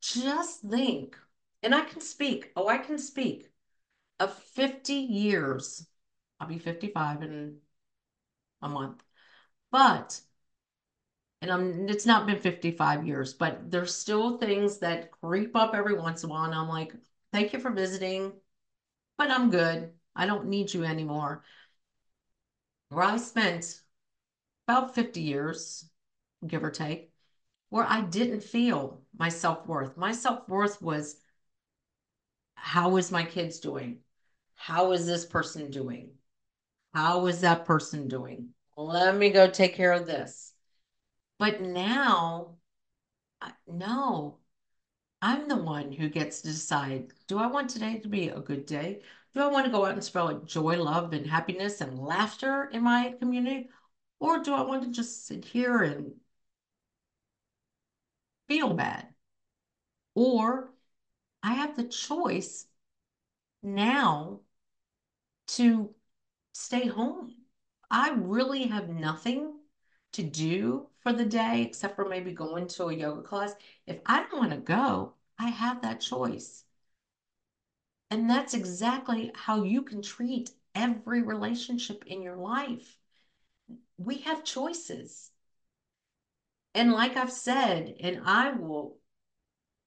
[0.00, 1.16] just think,
[1.62, 3.50] and I can speak, oh, I can speak
[4.18, 5.86] of 50 years.
[6.40, 7.58] I'll be 55 in
[8.62, 9.02] a month.
[9.70, 10.20] But,
[11.42, 15.94] and I'm, it's not been 55 years, but there's still things that creep up every
[15.98, 16.44] once in a while.
[16.44, 16.94] And I'm like,
[17.32, 18.32] thank you for visiting,
[19.18, 19.92] but I'm good.
[20.16, 21.44] I don't need you anymore.
[22.90, 23.80] Where I spent
[24.68, 25.88] about 50 years,
[26.46, 27.12] give or take,
[27.70, 29.96] where I didn't feel my self worth.
[29.96, 31.16] My self worth was
[32.54, 33.98] how is my kids doing?
[34.54, 36.12] How is this person doing?
[36.94, 38.50] How is that person doing?
[38.76, 40.51] Let me go take care of this.
[41.42, 42.58] But now,
[43.66, 44.38] no,
[45.20, 48.64] I'm the one who gets to decide do I want today to be a good
[48.64, 49.02] day?
[49.34, 52.84] Do I want to go out and spread joy, love, and happiness and laughter in
[52.84, 53.70] my community?
[54.20, 56.12] Or do I want to just sit here and
[58.46, 59.12] feel bad?
[60.14, 60.72] Or
[61.42, 62.66] I have the choice
[63.64, 64.42] now
[65.48, 65.92] to
[66.52, 67.34] stay home.
[67.90, 69.58] I really have nothing
[70.12, 73.54] to do for the day except for maybe going to a yoga class.
[73.86, 76.64] If I don't want to go, I have that choice.
[78.10, 82.98] And that's exactly how you can treat every relationship in your life.
[83.96, 85.30] We have choices.
[86.74, 88.98] And like I've said, and I will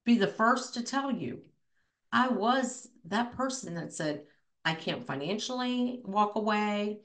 [0.05, 1.41] be the first to tell you,
[2.11, 4.23] I was that person that said,
[4.63, 7.01] I can't financially walk away.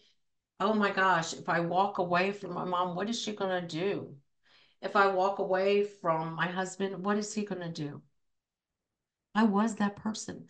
[0.60, 3.66] Oh my gosh, if I walk away from my mom, what is she going to
[3.66, 4.16] do?
[4.82, 8.02] If I walk away from my husband, what is he going to do?
[9.34, 10.48] I was that person.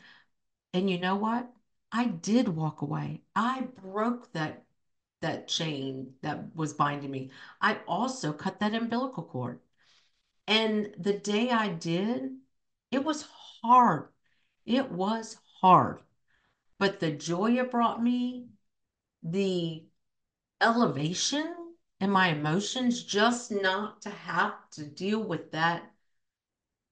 [0.74, 1.50] And you know what?
[1.92, 3.22] I did walk away.
[3.36, 4.64] I broke that
[5.22, 7.30] that chain that was binding me.
[7.60, 9.60] I also cut that umbilical cord.
[10.48, 12.38] And the day I did,
[12.90, 13.22] it was
[13.62, 14.08] hard.
[14.66, 16.02] It was hard.
[16.78, 18.48] But the joy it brought me,
[19.22, 19.86] the
[20.60, 21.54] elevation
[22.00, 25.90] in my emotions, just not to have to deal with that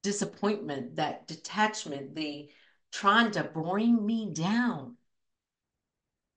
[0.03, 2.49] disappointment, that detachment, the
[2.93, 4.97] trying to bring me down.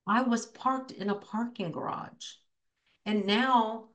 [0.08, 2.34] I was parked in a parking garage.
[3.06, 3.89] And now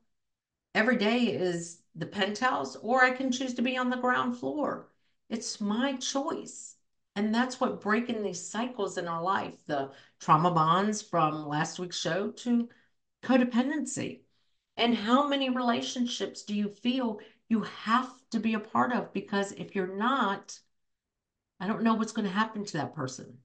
[0.75, 4.89] every day is the penthouse, or I can choose to be on the ground floor.
[5.29, 6.77] It's my choice.
[7.17, 11.99] And that's what breaking these cycles in our life, the trauma bonds from last week's
[11.99, 12.69] show to
[13.27, 14.21] codependency.
[14.77, 19.13] And how many relationships do you feel you have to be a part of?
[19.13, 20.59] Because if you're not,
[21.61, 23.39] I don't know what's going to happen to that person.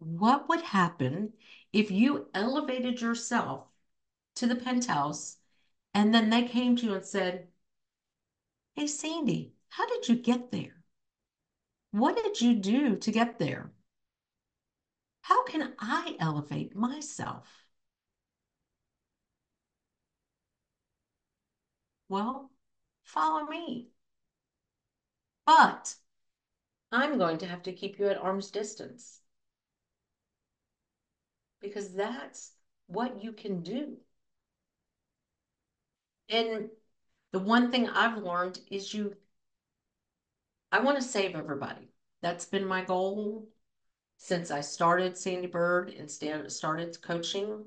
[0.00, 1.34] What would happen
[1.72, 3.68] if you elevated yourself
[4.36, 5.36] to the penthouse
[5.94, 7.48] and then they came to you and said,
[8.74, 10.82] Hey, Sandee, how did you get there?
[11.92, 13.70] What did you do to get there?
[15.22, 17.64] How can I elevate myself?
[22.10, 22.50] Well,
[23.04, 23.88] follow me.
[25.44, 25.96] But
[26.92, 29.22] I'm going to have to keep you at arm's distance
[31.60, 32.52] because that's
[32.86, 33.96] what you can do.
[36.30, 36.70] And
[37.32, 39.16] the one thing I've learned is you,
[40.72, 41.90] I want to save everybody.
[42.22, 43.48] That's been my goal
[44.22, 46.10] since I started Sandee Byrd and
[46.52, 47.64] started coaching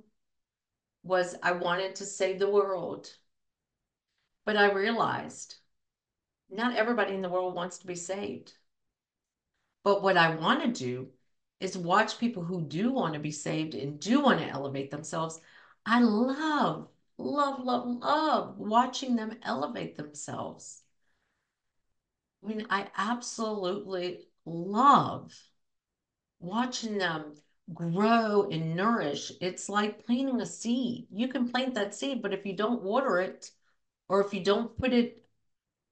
[1.01, 3.09] was I wanted to save the world.
[4.45, 5.55] But I realized
[6.51, 8.53] not everybody in the world wants to be saved.
[9.83, 11.09] But what I want to do
[11.59, 15.41] is watch people who do want to be saved and do want to elevate themselves.
[15.87, 16.87] I love,
[17.17, 20.83] love, love, love watching them elevate themselves.
[22.43, 25.33] I mean, I absolutely love
[26.43, 27.35] watching them
[27.73, 29.31] grow and nourish.
[29.41, 31.07] It's like planting a seed.
[31.11, 33.49] You can plant that seed, but if you don't water it,
[34.09, 35.23] or if you don't put it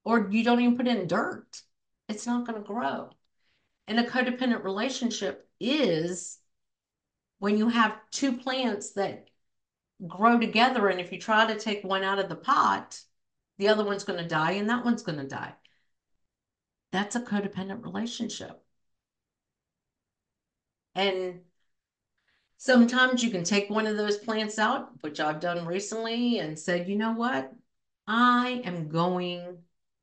[0.03, 1.61] or you don't even put in dirt,
[2.09, 3.09] it's not going to grow.
[3.87, 6.39] And a codependent relationship is
[7.39, 9.27] when you have two plants that
[10.07, 12.99] grow together, and if you try to take one out of the pot,
[13.57, 15.53] the other one's going to die and that one's going to die.
[16.91, 18.63] That's a codependent relationship.
[20.95, 21.41] And
[22.57, 26.87] sometimes you can take one of those plants out, which I've done recently, and said,
[26.87, 27.53] you know what?
[28.07, 29.59] I am going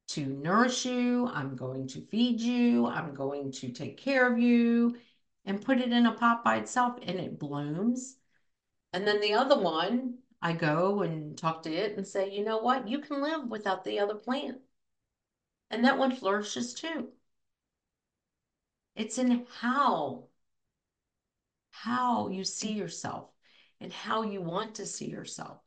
[0.09, 1.29] to nourish you.
[1.29, 2.87] I'm going to feed you.
[2.87, 4.97] I'm going to take care of you
[5.45, 8.17] and put it in a pot by itself and it blooms.
[8.93, 12.59] And then the other one, I go and talk to it and say, you know
[12.59, 12.89] what?
[12.89, 14.59] You can live without the other plant.
[15.71, 17.09] And that one flourishes too.
[18.95, 20.28] It's in how,
[21.83, 23.31] how you see yourself
[23.81, 25.59] and how you want to see yourself.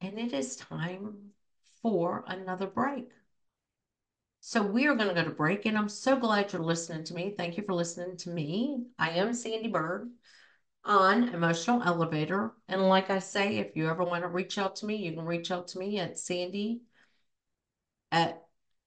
[0.00, 1.30] And it is time
[1.82, 3.10] for another break.
[4.40, 7.14] So we are going to go to break, and I'm so glad you're listening to
[7.14, 7.34] me.
[7.36, 8.84] Thank you for listening to me.
[8.98, 10.10] I am Sandee Byrd
[10.84, 12.52] on Emotional Elevator.
[12.68, 15.24] And like I say, if you ever want to reach out to me, you can
[15.24, 16.80] reach out to me at Sandee
[18.10, 18.42] at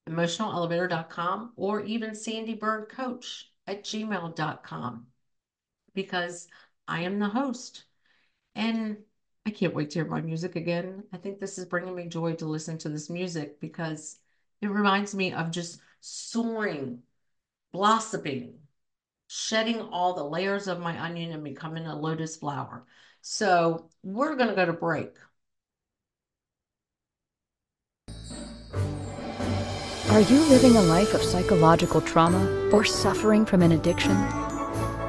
[0.10, 5.08] emotionalelevator.com or even Sandee Byrd Coach at gmail.com
[5.94, 6.48] because
[6.88, 7.86] I am the host.
[8.56, 8.98] And
[9.46, 11.04] I can't wait to hear my music again.
[11.12, 14.20] I think this is bringing me joy to listen to this music because
[14.62, 17.00] it reminds me of just soaring,
[17.72, 18.60] blossoming,
[19.28, 22.86] shedding all the layers of my onion and becoming a lotus flower.
[23.22, 25.16] So we're going to go to break.
[30.10, 34.41] Are you living a life of psychological trauma or suffering from an addiction?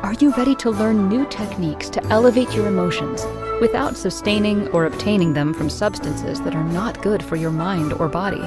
[0.02, 3.24] Are you ready to learn new techniques to elevate your emotions
[3.60, 8.08] without sustaining or obtaining them from substances that are not good for your mind or
[8.08, 8.42] body?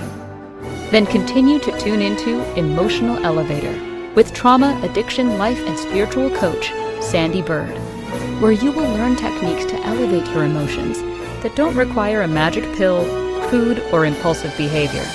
[0.92, 3.74] Then continue to tune into Emotional Elevator
[4.16, 7.78] with trauma, addiction, life, and spiritual coach, Sandee Byrd,
[8.42, 11.00] where you will learn techniques to elevate your emotions
[11.42, 13.06] that don't require a magic pill,
[13.50, 15.06] food, or impulsive behavior.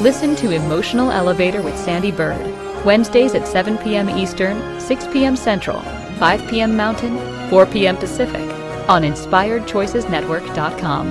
[0.00, 2.46] Listen to Emotional Elevator with Sandee Byrd,
[2.88, 4.08] Wednesdays at 7 p.m.
[4.08, 5.36] Eastern, 6 p.m.
[5.36, 5.78] Central,
[6.18, 6.74] 5 p.m.
[6.74, 7.18] Mountain,
[7.50, 7.98] 4 p.m.
[7.98, 8.40] Pacific
[8.88, 11.10] on InspiredChoicesNetwork.com.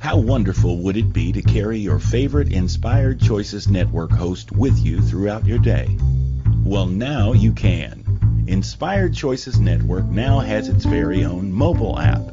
[0.00, 5.00] How wonderful would it be to carry your favorite Inspired Choices Network host with you
[5.00, 5.96] throughout your day?
[6.64, 8.44] Well, now you can.
[8.48, 12.32] Inspired Choices Network now has its very own mobile app.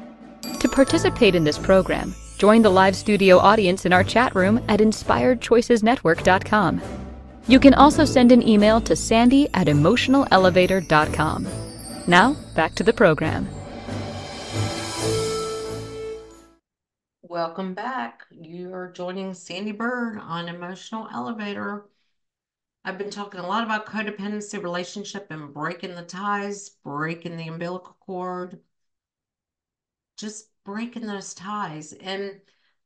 [0.41, 4.79] To participate in this program, join the live studio audience in our chat room at
[4.79, 6.81] inspiredchoicesnetwork.com.
[7.47, 11.47] You can also send an email to sandee at emotionalelevator.com.
[12.07, 13.47] Now, back to the program.
[17.21, 18.25] Welcome back.
[18.29, 21.85] You're joining Sandee Byrd on Emotional Elevator.
[22.83, 27.95] I've been talking a lot about codependency relationship and breaking the ties, breaking the umbilical
[27.99, 28.59] cord,
[30.21, 31.93] just breaking those ties.
[31.93, 32.39] And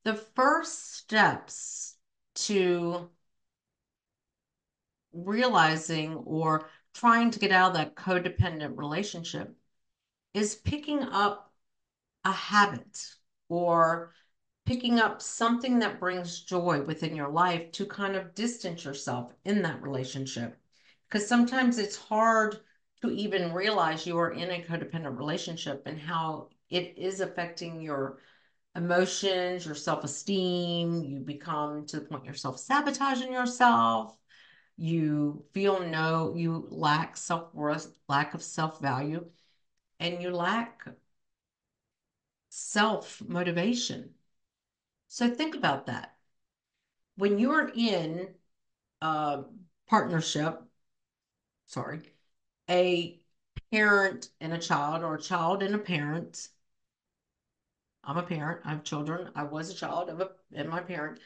[0.04, 1.98] the first steps
[2.36, 3.10] to
[5.14, 9.56] realizing or trying to get out of that codependent relationship
[10.34, 11.52] is picking up
[12.24, 13.16] a habit
[13.50, 14.14] or
[14.66, 19.62] picking up something that brings joy within your life to kind of distance yourself in
[19.62, 20.58] that relationship.
[21.08, 22.58] Because sometimes it's hard
[23.02, 28.20] to even realize you are in a codependent relationship and how it is affecting your
[28.76, 31.04] emotions, your self esteem.
[31.04, 34.18] You become to the point you're self sabotaging yourself.
[34.78, 39.26] You feel no, you lack self worth, lack of self value,
[40.00, 40.88] and you lack
[42.50, 44.14] self motivation.
[45.08, 46.16] So think about that.
[47.18, 48.36] When you're in
[49.02, 49.44] a
[49.88, 50.62] partnership,
[51.68, 52.02] sorry,
[52.70, 53.20] a
[53.72, 56.50] parent and a child, or a child and a parent.
[58.06, 59.30] I'm a parent, I have children.
[59.36, 61.20] I was a child of a and my parent.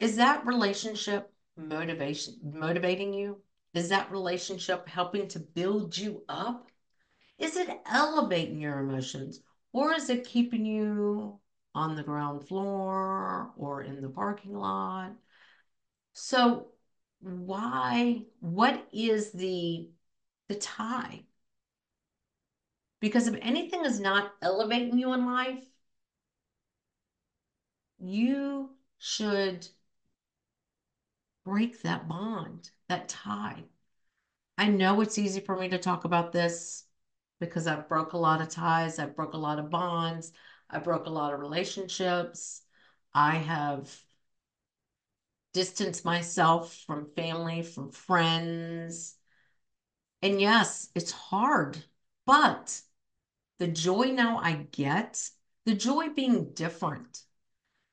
[0.00, 3.42] Is that relationship motivation motivating you?
[3.74, 6.70] Is that relationship helping to build you up?
[7.38, 9.40] Is it elevating your emotions?
[9.72, 11.38] Or is it keeping you
[11.74, 15.12] on the ground floor or in the parking lot?
[16.14, 16.68] So
[17.20, 19.90] why, what is the
[20.48, 21.24] the tie?
[23.00, 25.62] Because if anything is not elevating you in life,
[27.98, 29.66] you should
[31.44, 33.64] break that bond, that tie.
[34.56, 36.84] I know it's easy for me to talk about this
[37.40, 40.32] because I've broke a lot of ties, I've broke a lot of bonds,
[40.68, 42.62] I broke a lot of relationships.
[43.14, 43.90] I have
[45.54, 49.16] distance myself from family, from friends.
[50.22, 51.82] And yes, it's hard,
[52.26, 52.80] but
[53.58, 55.30] the joy now I get,
[55.64, 57.22] the joy being different.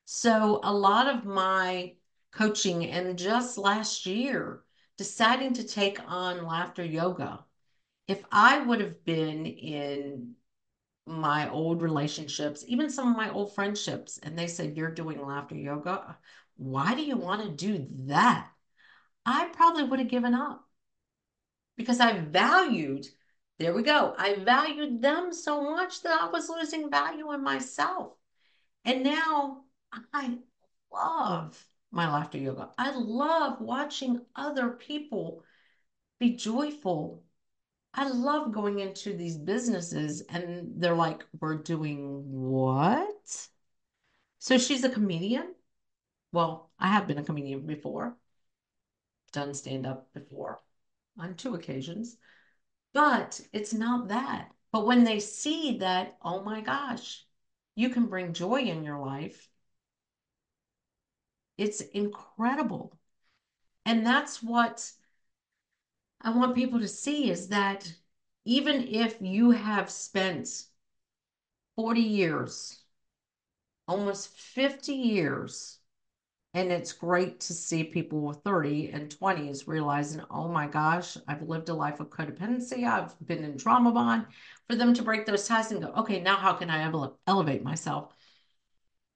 [0.06, 1.96] So a lot of my
[2.32, 4.64] coaching and just last year,
[4.98, 7.46] deciding to take on laughter yoga.
[8.08, 10.36] If I would have been in
[11.08, 15.56] my old relationships, even some of my old friendships, and they said, You're doing laughter
[15.56, 16.18] yoga.
[16.58, 18.50] Why do you want to do that?
[19.26, 20.68] I probably would have given up
[21.78, 23.06] because I valued,
[23.60, 28.14] there we go, I valued them so much that I was losing value in myself.
[28.86, 29.65] And now
[30.14, 30.38] I
[30.92, 32.70] love my laughter yoga.
[32.78, 35.44] I love watching other people
[36.20, 37.24] be joyful.
[37.94, 43.48] I love going into these businesses and they're like, we're doing what?
[44.40, 45.56] So she's a comedian.
[46.32, 48.18] Well, I have been a comedian before,
[49.32, 50.60] done stand up before
[51.18, 52.18] on two occasions,
[52.94, 54.50] but it's not that.
[54.74, 57.26] But when they see that, oh my gosh,
[57.76, 59.48] you can bring joy in your life,
[61.58, 62.98] it's incredible.
[63.86, 64.92] And that's what
[66.22, 67.94] I want people to see is that
[68.46, 70.66] even if you have spent
[71.76, 72.84] 40 years,
[73.88, 75.80] almost 50 years,
[76.56, 81.42] and it's great to see people with 30 and 20s realizing, oh my gosh, I've
[81.44, 82.88] lived a life of codependency.
[82.88, 84.26] I've been in trauma bond.
[84.68, 87.64] For them to break those ties and go, okay, now how can I ele elevate
[87.64, 88.16] myself?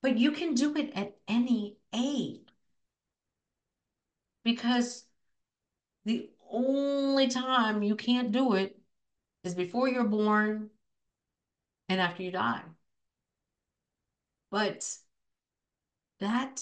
[0.02, 2.42] But you can do it at any age
[4.44, 5.06] because
[6.06, 8.78] the only time you can't do it
[9.44, 10.70] is before you're born
[11.88, 12.62] and after you die.
[14.52, 14.88] But
[16.20, 16.62] that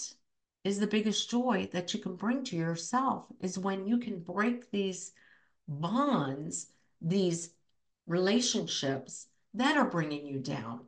[0.64, 4.70] is the biggest joy that you can bring to yourself is when you can break
[4.70, 5.12] these
[5.66, 6.66] bonds,
[7.00, 7.50] these
[8.06, 10.80] relationships that are bringing you down.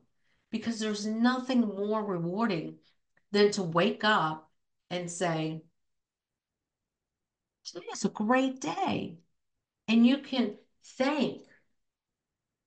[0.50, 2.76] Because there's nothing more rewarding
[3.32, 4.50] than to wake up
[4.90, 5.62] and say,
[7.64, 9.18] Today is a great day.
[9.86, 10.56] And you can
[10.96, 11.42] thank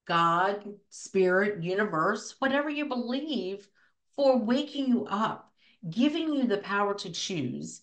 [0.05, 3.68] God, spirit, universe, whatever you believe,
[4.16, 5.51] for waking you up,
[5.89, 7.82] giving you the power to choose,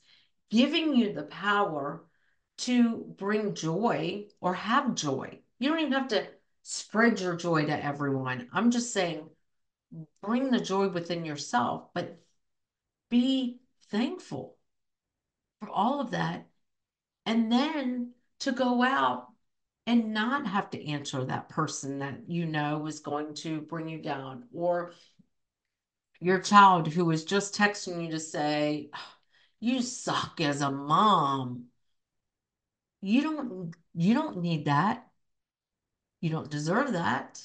[0.50, 2.04] giving you the power
[2.58, 5.38] to bring joy or have joy.
[5.58, 6.26] You don't even have to
[6.62, 8.48] spread your joy to everyone.
[8.52, 9.28] I'm just saying,
[10.22, 12.18] bring the joy within yourself, but
[13.10, 13.58] be
[13.90, 14.56] thankful
[15.60, 16.46] for all of that
[17.26, 19.26] and then to go out
[19.86, 23.98] and not have to answer that person that you know is going to bring you
[23.98, 24.92] down or
[26.20, 28.90] your child who is just texting you to say
[29.60, 31.66] you suck as a mom.
[33.02, 35.06] You don't you don't need that.
[36.20, 37.42] You don't deserve that.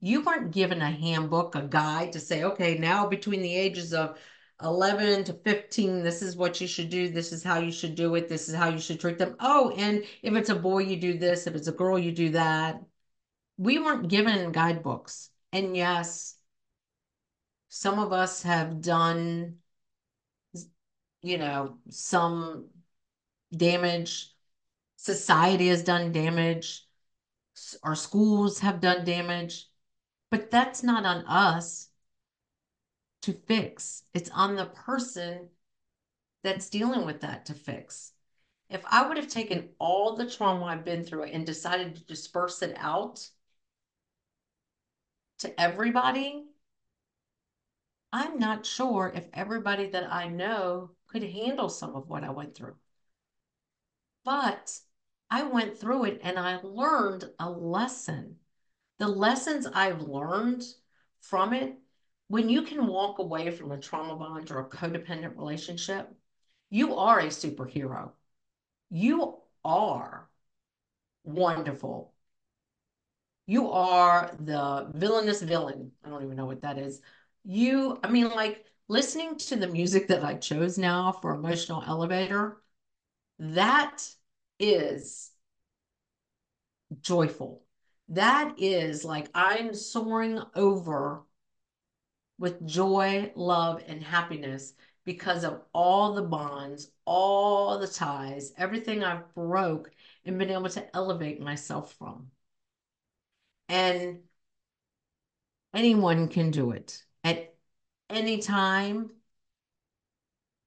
[0.00, 4.18] You weren't given a handbook a guide to say okay now between the ages of
[4.62, 7.08] 11 to 15, this is what you should do.
[7.08, 8.28] This is how you should do it.
[8.28, 9.36] This is how you should treat them.
[9.38, 11.46] Oh, and if it's a boy, you do this.
[11.46, 12.82] If it's a girl, you do that.
[13.58, 15.30] We weren't given guidebooks.
[15.52, 16.38] And yes,
[17.68, 19.56] some of us have done,
[21.22, 22.68] you know, some
[23.54, 24.32] damage.
[24.96, 26.86] Society has done damage.
[27.82, 29.66] Our schools have done damage.
[30.30, 31.88] But that's not on us
[33.26, 34.04] to fix.
[34.14, 35.48] It's on the person
[36.44, 38.12] that's dealing with that to fix.
[38.70, 42.62] If I would have taken all the trauma I've been through and decided to disperse
[42.62, 43.28] it out
[45.40, 46.44] to everybody,
[48.12, 52.54] I'm not sure if everybody that I know could handle some of what I went
[52.54, 52.76] through.
[54.24, 54.72] But
[55.30, 58.36] I went through it and I learned a lesson.
[58.98, 60.62] The lessons I've learned
[61.18, 61.76] from it
[62.28, 66.12] when you can walk away from a trauma bond or a codependent relationship,
[66.70, 68.12] you are a superhero.
[68.90, 70.28] You are
[71.24, 72.14] wonderful.
[73.46, 75.92] You are the villainous villain.
[76.04, 77.00] I don't even know what that is.
[77.44, 82.60] You, I mean, like listening to the music that I chose now for Emotional Elevator,
[83.38, 84.02] that
[84.58, 85.30] is
[87.00, 87.62] joyful.
[88.08, 91.25] That is like I'm soaring over
[92.38, 94.74] with joy, love, and happiness
[95.04, 99.90] because of all the bonds, all the ties, everything I've broke
[100.24, 102.30] and been able to elevate myself from.
[103.68, 104.20] And
[105.72, 107.54] anyone can do it at
[108.10, 109.10] any time.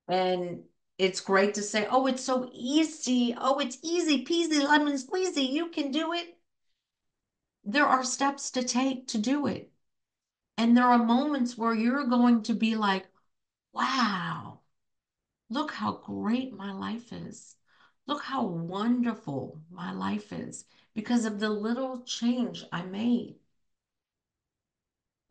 [0.08, 0.64] And
[0.98, 3.36] it's great to say, oh, it's so easy.
[3.38, 5.50] Oh, it's easy peasy lemon squeezy.
[5.50, 6.38] You can do it.
[7.64, 9.72] There are steps to take to do it.
[10.60, 13.08] And there are moments where you're going to be like,
[13.72, 14.60] wow,
[15.50, 17.56] look how great my life is.
[18.08, 23.38] Look how wonderful my life is because of the little change I made.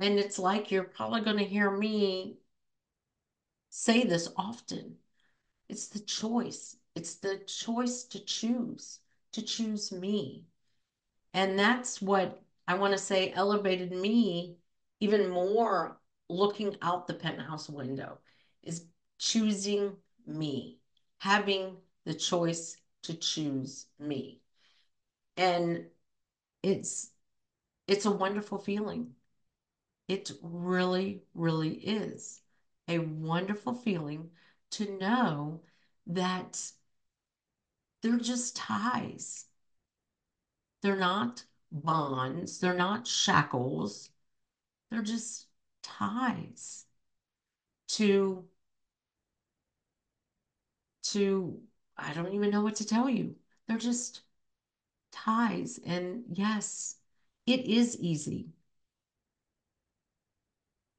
[0.00, 2.38] And it's like you're probably going to hear me
[3.68, 4.96] say this often.
[5.68, 6.74] It's the choice.
[6.94, 9.00] It's the choice to choose,
[9.32, 10.46] to choose me.
[11.34, 14.56] And that's what I want to say elevated me
[15.00, 18.18] even more looking out the penthouse window
[18.62, 18.84] is
[19.18, 19.96] choosing
[20.26, 20.78] me,
[21.18, 24.40] having the choice to choose me.
[25.36, 25.86] And
[26.62, 27.10] it's
[27.86, 29.14] it's a wonderful feeling.
[30.08, 32.40] It really, really is
[32.88, 34.30] a wonderful feeling
[34.72, 35.62] to know
[36.06, 36.60] that
[38.02, 39.46] they're just ties.
[40.82, 44.10] They're not bonds, they're not shackles,
[44.90, 45.46] they're just
[45.82, 46.86] ties
[47.88, 48.44] to
[51.02, 51.60] to
[51.96, 53.34] I don't even know what to tell you.
[53.66, 54.22] They're just
[55.12, 55.80] ties.
[55.86, 56.96] And yes,
[57.46, 58.50] it is easy.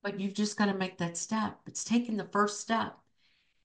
[0.02, 1.62] But you've just got to make that step.
[1.66, 2.98] It's taking the first step.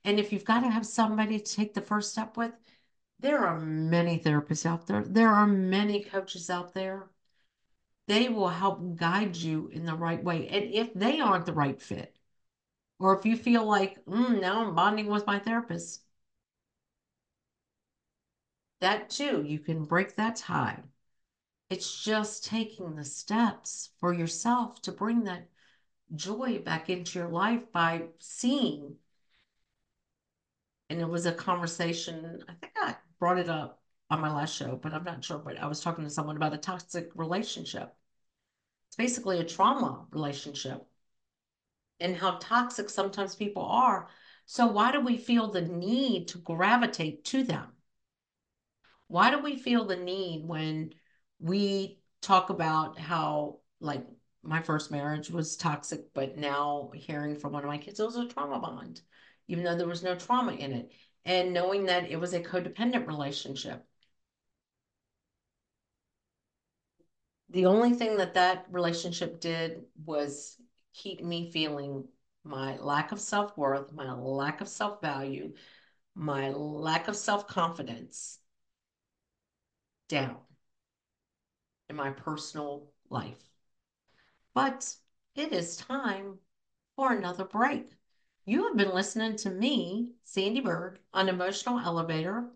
[0.04, 2.52] And if you've got to have somebody to take the first step with,
[3.20, 5.02] there are many therapists out there.
[5.04, 7.08] There are many coaches out there.
[8.07, 10.48] They will help guide you in the right way.
[10.48, 12.16] And if they aren't the right fit,
[12.98, 16.02] or if you feel like, mm, now I'm bonding with my therapist,
[18.80, 20.82] that too, you can break that tie.
[21.70, 25.48] It's just taking the steps for yourself to bring that
[26.14, 28.96] joy back into your life by seeing.
[30.88, 34.76] And it was a conversation, I think I brought it up on my last show,
[34.76, 35.38] but I'm not sure.
[35.38, 37.94] But I was talking to someone about a toxic relationship.
[38.88, 40.86] It's basically a trauma relationship
[42.00, 44.09] and how toxic sometimes people are.
[44.46, 47.68] So, why do we feel the need to gravitate to them?
[49.09, 50.94] Why do we feel the need when
[51.38, 54.07] we talk about how, like,
[54.42, 58.16] my first marriage was toxic, but now hearing from one of my kids, it was
[58.16, 59.00] a trauma bond,
[59.48, 60.92] even though there was no trauma in it.
[61.24, 63.86] And knowing that it was a codependent relationship.
[67.51, 70.61] The only thing that that relationship did was
[70.92, 72.09] keep me feeling
[72.42, 75.55] my lack of self worth, my lack of self value,
[76.14, 78.38] my lack of self confidence
[80.09, 80.38] down
[81.88, 83.42] in my personal life.
[84.55, 84.97] But
[85.34, 86.38] it is time
[86.97, 87.90] for another break.
[88.45, 92.51] You have been listening to me, Sandee Byrd, on Emotional Elevator.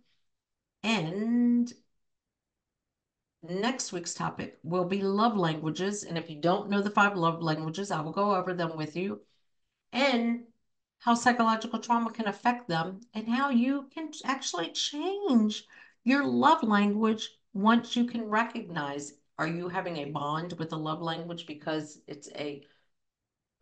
[0.82, 1.72] And
[3.42, 6.04] next week's topic will be love languages.
[6.04, 8.96] And if you don't know the five love languages, I will go over them with
[8.96, 9.20] you.
[9.92, 10.44] And
[11.00, 15.64] how psychological trauma can affect them, and how you can actually change
[16.04, 21.00] your love language once you can recognize are you having a bond with a love
[21.00, 22.62] language because it's a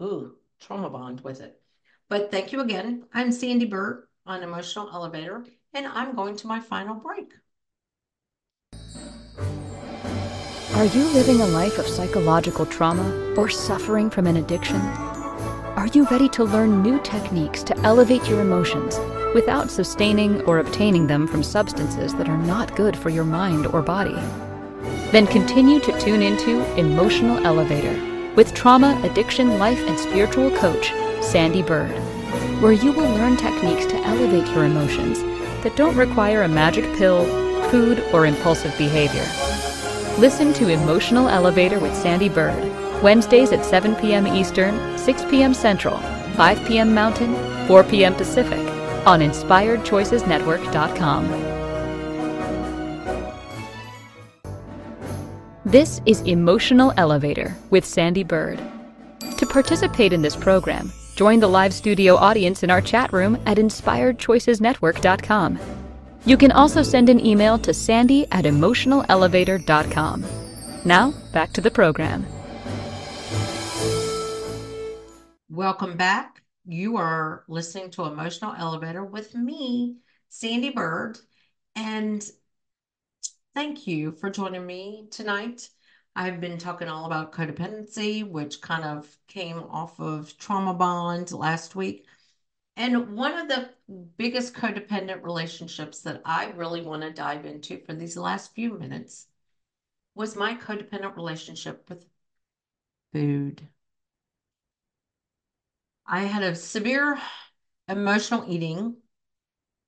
[0.03, 1.61] ooh trauma bond with it
[2.09, 6.61] but thank you again i'm sandee byrd on emotional elevator and i'm going to my
[6.61, 7.33] final break
[10.77, 14.77] Are you living a life of psychological trauma or suffering from an addiction?
[15.77, 18.99] Are you ready to learn new techniques to elevate your emotions
[19.35, 23.81] without sustaining or obtaining them from substances that are not good for your mind or
[23.81, 24.15] body.
[25.13, 31.67] Then continue to tune into Emotional Elevator with trauma, addiction, life, and spiritual coach, Sandee
[31.67, 31.97] Byrd,
[32.63, 35.21] where you will learn techniques to elevate your emotions
[35.63, 37.25] that don't require a magic pill,
[37.71, 39.25] food, or impulsive behavior.
[40.19, 44.27] Listen to Emotional Elevator with Sandee Byrd, Wednesdays at 7 p.m.
[44.27, 45.53] Eastern, 6 p.m.
[45.53, 45.99] Central,
[46.37, 46.95] 5 p.m.
[46.95, 47.37] Mountain,
[47.67, 48.15] 4 p.m.
[48.15, 48.59] Pacific
[49.07, 51.29] on InspiredChoicesNetwork.com.
[55.67, 58.59] This is Emotional Elevator with Sandee Byrd.
[59.37, 63.59] To participate in this program, join the live studio audience in our chat room at
[63.59, 65.86] InspiredChoicesNetwork.com.
[66.27, 70.25] You can also send an email to sandee at emotionalelevator.com.
[70.85, 72.27] Now, back to the program.
[75.49, 76.43] Welcome back.
[76.67, 79.99] You are listening to Emotional Elevator with me,
[80.29, 81.17] Sandee Byrd.
[81.77, 82.29] And
[83.55, 85.69] thank you for joining me tonight.
[86.17, 91.77] I've been talking all about codependency, which kind of came off of Trauma Bond last
[91.77, 92.06] week.
[92.77, 93.71] And one of the
[94.19, 99.29] biggest codependent relationships that I really want to dive into for these last few minutes
[100.15, 102.07] was my codependent relationship with
[103.13, 103.69] food.
[106.07, 107.21] I had a severe
[107.89, 108.97] emotional eating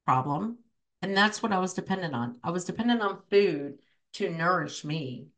[0.04, 0.58] problem,
[1.02, 2.40] and that's what I was dependent on.
[2.42, 3.78] I was dependent on food
[4.14, 5.28] to nourish me,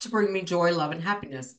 [0.00, 1.54] to bring me joy, love, and happiness.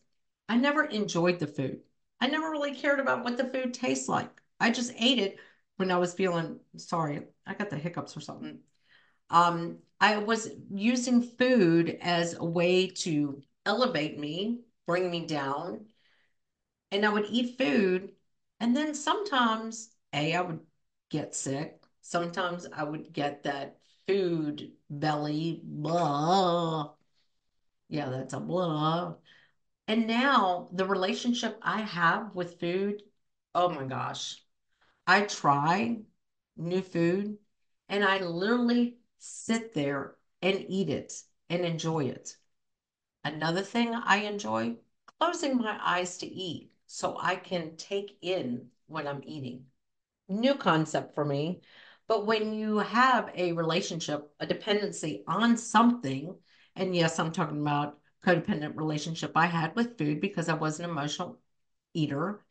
[0.48, 1.82] I never enjoyed the food.
[2.24, 4.30] I never really cared about what the food tastes like.
[4.58, 5.40] I just ate it
[5.76, 7.24] when I was feeling sorry.
[7.46, 8.60] I got the hiccups or something.
[9.30, 15.88] Um, I was using food as a way to elevate me, bring me down.
[16.94, 18.14] And I would eat food.
[18.62, 20.62] And then sometimes, A, I would
[21.10, 21.84] get sick.
[22.00, 26.94] Sometimes I would get that food belly, blah.
[27.90, 29.16] Yeah, that's a blah.
[29.88, 33.04] And now the relationship I have with food,
[33.54, 34.42] oh my gosh.
[35.06, 36.00] I try
[36.56, 37.38] new food
[37.90, 41.14] and I literally sit there and eat it
[41.50, 42.36] and enjoy it.
[43.24, 44.78] Another thing I enjoy,
[45.20, 49.66] closing my eyes to eat so I can take in what I'm eating.
[50.30, 51.62] New concept for me.
[52.08, 56.36] But when you have a relationship, a dependency on something,
[56.76, 60.90] and yes, I'm talking about codependent relationship I had with food because I was an
[60.90, 61.40] emotional
[61.94, 62.44] eater.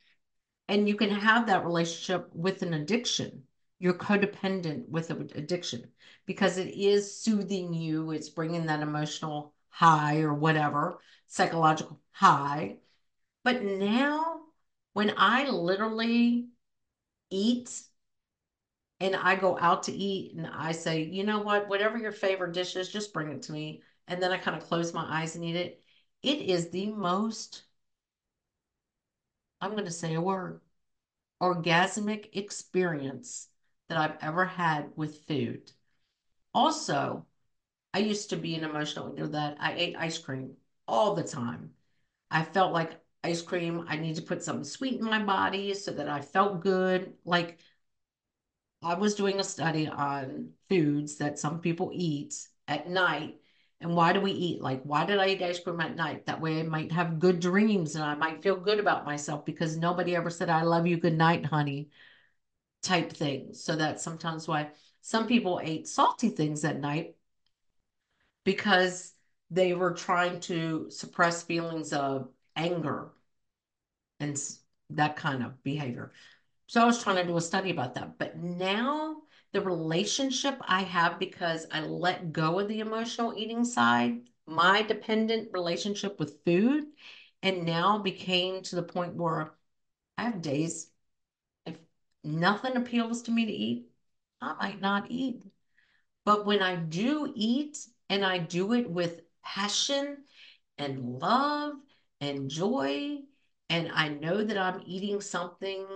[0.69, 3.45] And you can have that relationship with an addiction.
[3.79, 5.89] You're codependent with an addiction
[6.27, 12.77] because it is soothing you, it's bringing that emotional high or whatever, psychological high.
[13.43, 14.43] But now,
[14.93, 16.49] when I literally
[17.31, 17.83] eat
[19.01, 22.53] and I go out to eat and I say, you know what, whatever your favorite
[22.53, 25.37] dish is, just bring it to me and then I kind of close my eyes
[25.37, 25.83] and eat it.
[26.23, 27.63] It is the most,
[29.61, 30.61] I'm going to say a word,
[31.41, 33.49] orgasmic experience
[33.89, 35.73] that I've ever had with food.
[36.55, 37.27] Also,
[37.95, 40.55] I used to be an emotional eater that I ate ice cream
[40.87, 41.71] all the time.
[42.31, 45.93] I felt like ice cream, I need to put something sweet in my body so
[45.93, 47.13] that I felt good.
[47.25, 47.59] Like
[48.83, 52.35] I was doing a study on foods that some people eat
[52.67, 53.42] at night
[53.83, 54.63] and why do we eat?
[54.63, 56.27] Like, why did I eat ice cream at night?
[56.27, 59.77] That way I might have good dreams and I might feel good about myself because
[59.77, 61.91] nobody ever said, I love you, good night, honey,
[62.83, 63.55] type thing.
[63.55, 64.71] So that's sometimes why
[65.01, 67.17] some people ate salty things at night
[68.45, 69.13] because
[69.51, 73.11] they were trying to suppress feelings of anger
[74.21, 74.41] and
[74.91, 76.13] that kind of behavior.
[76.69, 78.17] So I was trying to do a study about that.
[78.19, 79.22] But now
[79.53, 85.51] the relationship I have because I let go of the emotional eating side, my dependent
[85.53, 86.85] relationship with food,
[87.43, 89.55] and now became to the point where
[90.17, 90.89] I have days
[91.67, 91.77] if
[92.25, 93.87] nothing appeals to me to eat,
[94.41, 95.45] I might not eat.
[96.25, 97.79] But when I do eat
[98.09, 100.19] and I do it with passion
[100.79, 101.75] and love
[102.21, 103.19] and joy,
[103.69, 105.87] and I know that I'm eating something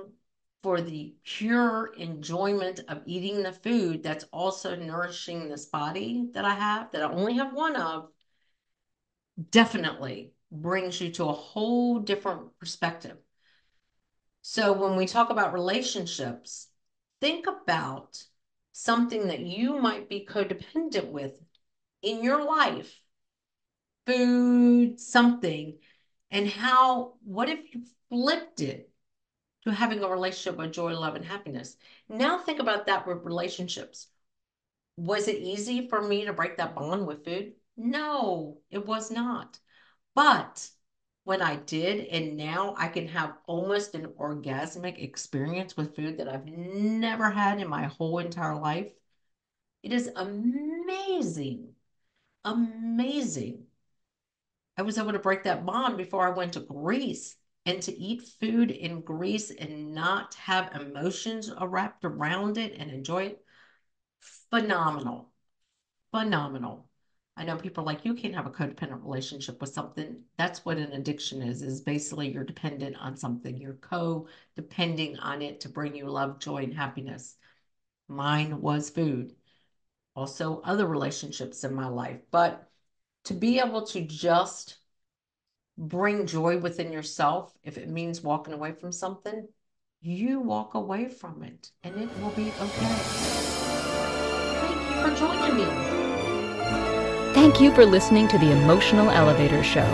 [0.66, 6.54] for the pure enjoyment of eating the food that's also nourishing this body that I
[6.54, 8.08] have, that I only have one of,
[9.52, 13.16] definitely brings you to a whole different perspective.
[14.42, 16.66] So when we talk about relationships,
[17.20, 18.20] think about
[18.72, 21.40] something that you might be codependent with
[22.02, 22.92] in your life
[24.04, 25.78] food, something,
[26.32, 28.90] and how, what if you flipped it
[29.66, 31.76] to having a relationship with joy, love, and happiness.
[32.08, 34.06] Now think about that with relationships.
[34.96, 37.54] Was it easy for me to break that bond with food?
[37.76, 39.58] No, it was not.
[40.14, 40.68] But
[41.24, 46.28] when I did, and now I can have almost an orgasmic experience with food that
[46.28, 48.92] I've never had in my whole entire life.
[49.82, 51.74] It is amazing.
[52.44, 53.64] Amazing.
[54.78, 57.34] I was able to break that bond before I went to Greece
[57.66, 63.24] and to eat food in Greece and not have emotions wrapped around it and enjoy
[63.24, 63.44] it,
[64.50, 65.32] phenomenal.
[66.12, 66.88] Phenomenal.
[67.36, 70.22] I know people like you can't have a codependent relationship with something.
[70.38, 73.58] That's what an addiction is, is basically you're dependent on something.
[73.58, 77.36] You're co-depending on it to bring you love, joy, and happiness.
[78.08, 79.34] Mine was food.
[80.14, 82.20] Also other relationships in my life.
[82.30, 82.70] But
[83.24, 84.78] to be able to just
[85.78, 89.48] bring joy within yourself, if it means walking away from something,
[90.00, 92.86] you walk away from it and it will be okay.
[94.62, 95.64] Thank you for joining me.
[97.34, 99.86] Thank you for listening to the Emotional Elevator Show.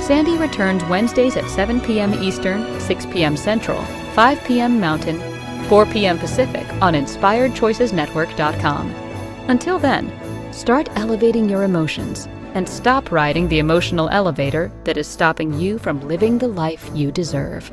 [0.00, 2.14] Sandee returns Wednesdays at 7 p.m.
[2.14, 3.36] Eastern, 6 p.m.
[3.36, 3.82] Central
[4.14, 4.80] 5 p.m.
[4.80, 5.20] Mountain,
[5.68, 6.18] 4 p.m.
[6.18, 8.90] Pacific on InspiredChoicesNetwork.com.
[9.48, 10.12] Until then,
[10.52, 16.08] start elevating your emotions and stop riding the emotional elevator that is stopping you from
[16.08, 17.70] living the life you deserve.